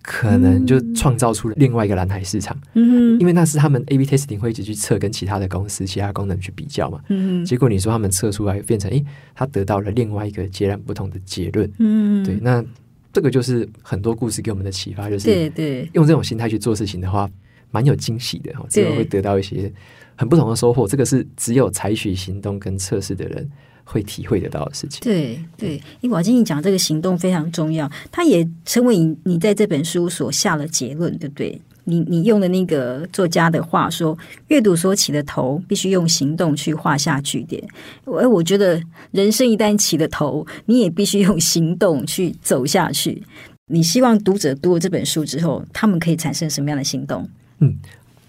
[0.02, 2.58] 可能就创造出了另外一个蓝海市场。
[2.76, 7.02] 嗯、因为那是他们 A/B testing 会一直去测跟其他的公司、其他功能去比较嘛。
[7.10, 9.04] 嗯、结果你说他们测出来变成，诶，
[9.36, 11.70] 他得到了另外一个截然不同的结论。
[11.80, 12.64] 嗯、对，那。
[13.12, 17.30] 这个就是很多故事给我们的启发，就是对对，用这种心态去做事情的话，
[17.72, 19.72] 蛮有惊喜的哈，这个会得到一些
[20.16, 20.88] 很不同的收获。
[20.88, 23.50] 这个是只有采取行动跟测试的人
[23.84, 25.02] 会体会得到的事情。
[25.02, 31.60] 对对，因为我要跟你讲这个行动非常重要，它也成为你你在这本书所下的结论，对不对？
[31.86, 34.18] 你你用的那个作家的话说，
[34.50, 37.64] 阅读所起的头，必须用行动去画下句点。
[38.06, 43.24] 而我觉得，人生一旦起的头，你也必须用行动去走下去。
[43.68, 47.28] 你希望读者读了这本书之后，他们可以产生什么样的行动？
[47.60, 47.76] 嗯，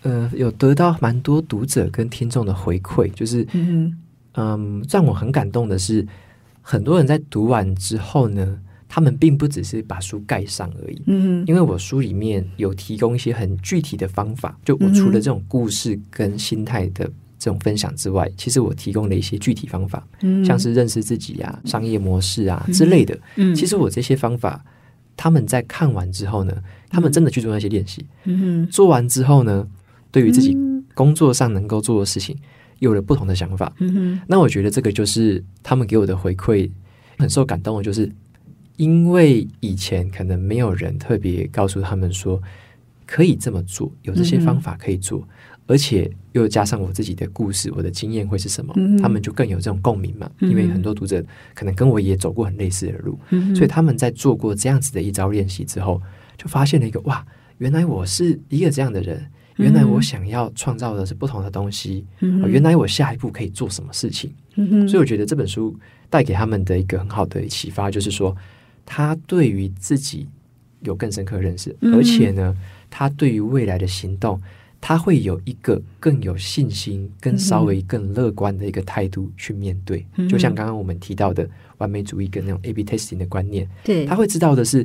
[0.03, 3.97] 呃，有得到蛮多读者跟听众的回馈，就是嗯
[4.35, 6.07] 嗯，让我很感动的是，
[6.63, 8.59] 很多人在读完之后呢。
[8.93, 11.01] 他们并不只是把书盖上而已，
[11.47, 24.61] 因为我书里面有提供一些很具体的方法，就我除了这种故事跟心态的这种分享之外，其实我提供了一些具体方法，嗯，像是认识自己啊、商业模式啊之类的，嗯，其实我这些方法，
[25.17, 26.53] 他们在看完之后呢，
[26.89, 28.05] 他们真的去做那些练习，
[28.73, 29.65] 做完之后呢，
[30.11, 30.57] 对于自己
[30.95, 32.37] 工作上能够做的事情，
[32.81, 33.73] 有了不同的想法，
[34.27, 36.69] 那我觉得这个就是他们给我的回馈，
[37.19, 38.11] 很受感动的，就是。
[38.81, 42.43] 因为以前可能没有人特别告诉他们说
[43.05, 45.29] 可以这么做，有这些方法可以做，嗯、
[45.67, 50.31] 而且又加上我自己的故事，我的经验会是什么，嗯、他们就更有这种共鸣嘛。
[50.39, 51.23] 嗯、因为很多读者
[51.55, 56.01] 可能跟我也走过很类似的路，嗯、所以他们在做过这样子的一招练习之后，
[56.39, 57.23] 就发现了一个哇，
[57.59, 59.23] 原来我是一个这样的人，
[59.57, 62.07] 原来我想要创造的是不同的东西，
[62.47, 64.33] 原来我下一步可以做什么事情。
[64.55, 65.77] 嗯、所以我觉得这本书
[66.09, 68.35] 带给他们的一个很好的启发就是说。
[68.93, 70.27] 他对于自己
[70.81, 72.53] 有更深刻认识，嗯、而且呢，
[72.91, 74.43] 他对于未来的行动，
[74.81, 80.05] 他会有一个更有信心、更稍微更乐观的一个态度去面对。
[80.17, 84.85] 嗯、就像刚刚我们提到的完美主义跟那种 A/B testing 的观念，对，他会知道的是，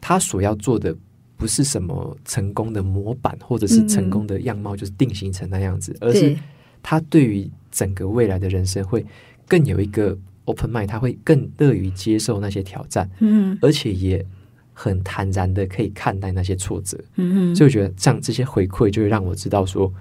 [0.00, 0.96] 他所要做的
[1.36, 6.34] 不是什么成功的模板，或者是成功的样貌，就是定型成那样子，嗯、而是
[6.82, 9.04] 他对于整个未来的人生会
[9.46, 10.16] 更有一个。
[10.44, 14.24] Open mind，他会更乐于接受那些挑战，嗯，而且也
[14.72, 19.92] 很坦然的可以看待那些挫折，嗯，所以我觉得像这些回馈，就会让我知道说，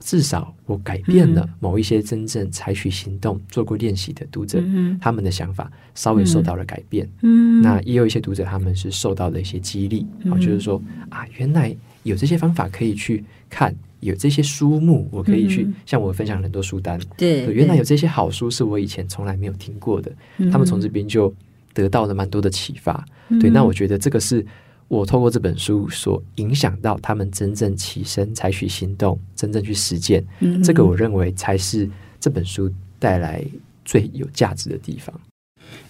[0.00, 7.08] 至少我改变了某一些真正采取行动、做过练习的读者，嗯、他们的想法稍微受到了改变。
[7.22, 16.98] 嗯，那也有一些读者他们是受到了一些激励，啊、嗯，就是说啊，原来有这些方法可以去看，有这些书目我可以去，向、嗯、我分享很多书单。
[17.16, 21.32] 对，原来有这些好书是我以前从来没有听过的，嗯、他们从这边就
[21.72, 23.04] 得到了蛮多的启发。
[23.28, 24.44] 嗯、对，那我觉得这个是。
[24.88, 31.86] 我透过这本书所影响到他们真正起身采取行动，真正去实践，嗯、这个我认为才是
[32.18, 33.44] 这本书带来
[33.84, 35.14] 最有价值的地方。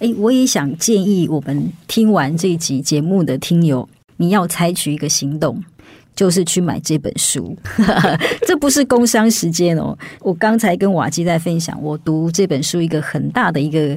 [0.01, 5.63] 诶，我也想建议我们听完这一集节目的听友，你要采取一个行动，
[6.19, 7.57] 就是去买这本书。
[8.43, 9.97] 这不是工商时间哦。
[10.19, 13.97] 我刚才跟瓦基在分享，我读这本书一个很大的一个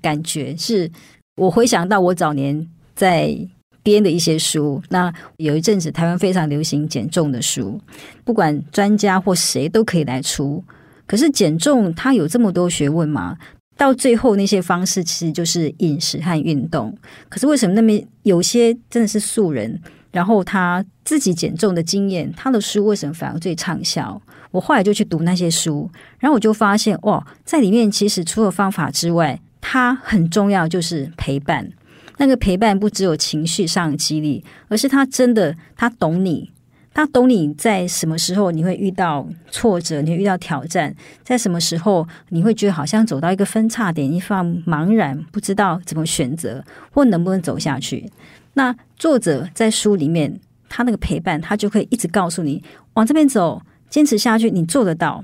[0.00, 0.88] 感觉是，
[1.36, 2.64] 我回想到我早年
[2.94, 3.36] 在。
[3.82, 7.80] 编的一些书，那有一阵子台湾非常流行减重的书，
[8.24, 10.60] 不管专家或谁都可以来出。
[11.06, 13.38] 可是减重它有这么多学问吗？
[13.76, 16.92] 到最后那些方式其实就是饮食和运动。
[17.28, 19.80] 可是为什么那边有些真的是素人，
[20.16, 24.18] 然后他自己减重的经验，他的书为什么反而最畅销？
[24.50, 31.70] 我后来就去读那些书，然后我就发现，哇，在里面其实除了方法之外，它很重要就是陪伴。
[32.16, 36.50] 那个陪伴不只有情绪上的激励，而是他真的他懂你，
[36.94, 48.10] 他懂你在什么时候你会遇到挫折，你会遇到挑战，在什么时候你会觉得好像走到一个分叉点，一方茫然不知道怎么选择或能不能走下去。
[48.56, 52.62] 那作者在书里面，他那个陪伴，他就可以一直告诉你
[52.94, 55.22] 往这边走，坚持下去，你做得到。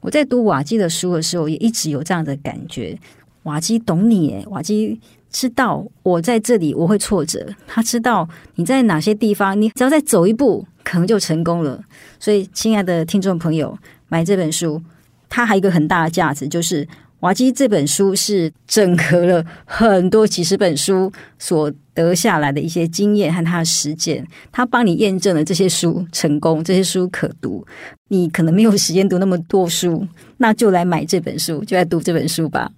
[0.00, 2.98] 我在读瓦基的书的时候，也一直有这样的感觉。
[3.42, 4.98] 瓦基懂你，诶，瓦基。
[5.32, 11.80] 知道我在这里我会挫折，他知道你在哪些地方，你只要再走一步，可能就成功了。
[12.18, 13.78] 所以，亲爱的听众朋友，
[14.08, 14.82] 买这本书，
[15.28, 16.88] 它还有一个很大的价值，就是
[17.20, 27.66] 瓦基这本书是整合了很多几十本书所得下来的一些经验和他的实践，他帮你验证了这些书成功，这些书可读。
[28.08, 30.06] 你可能没有时间读那么多书，
[30.38, 32.70] 那就来买这本书，就来读这本书吧。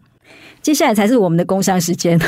[0.61, 2.21] 接下来才是我们的工商时间。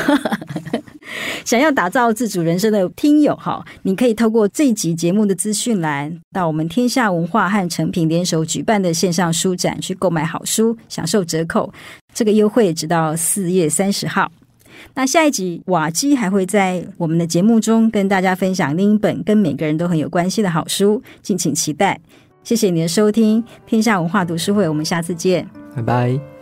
[1.45, 11.71] 想要打造自主人生的听友哈，你可以透过这集节目的资讯栏，到我们天下文化和诚品联手举办的线上书展去购买好书，享受折扣。
[12.15, 14.31] 这个优惠直到四月三十号。
[14.95, 21.99] 那下一集瓦基还会在我们的节目中跟大家分享另一本跟每个人都很有关系的好书，敬请期待。
[22.43, 26.34] 谢谢你的收听，天下文化读书会，我们下次见，拜拜。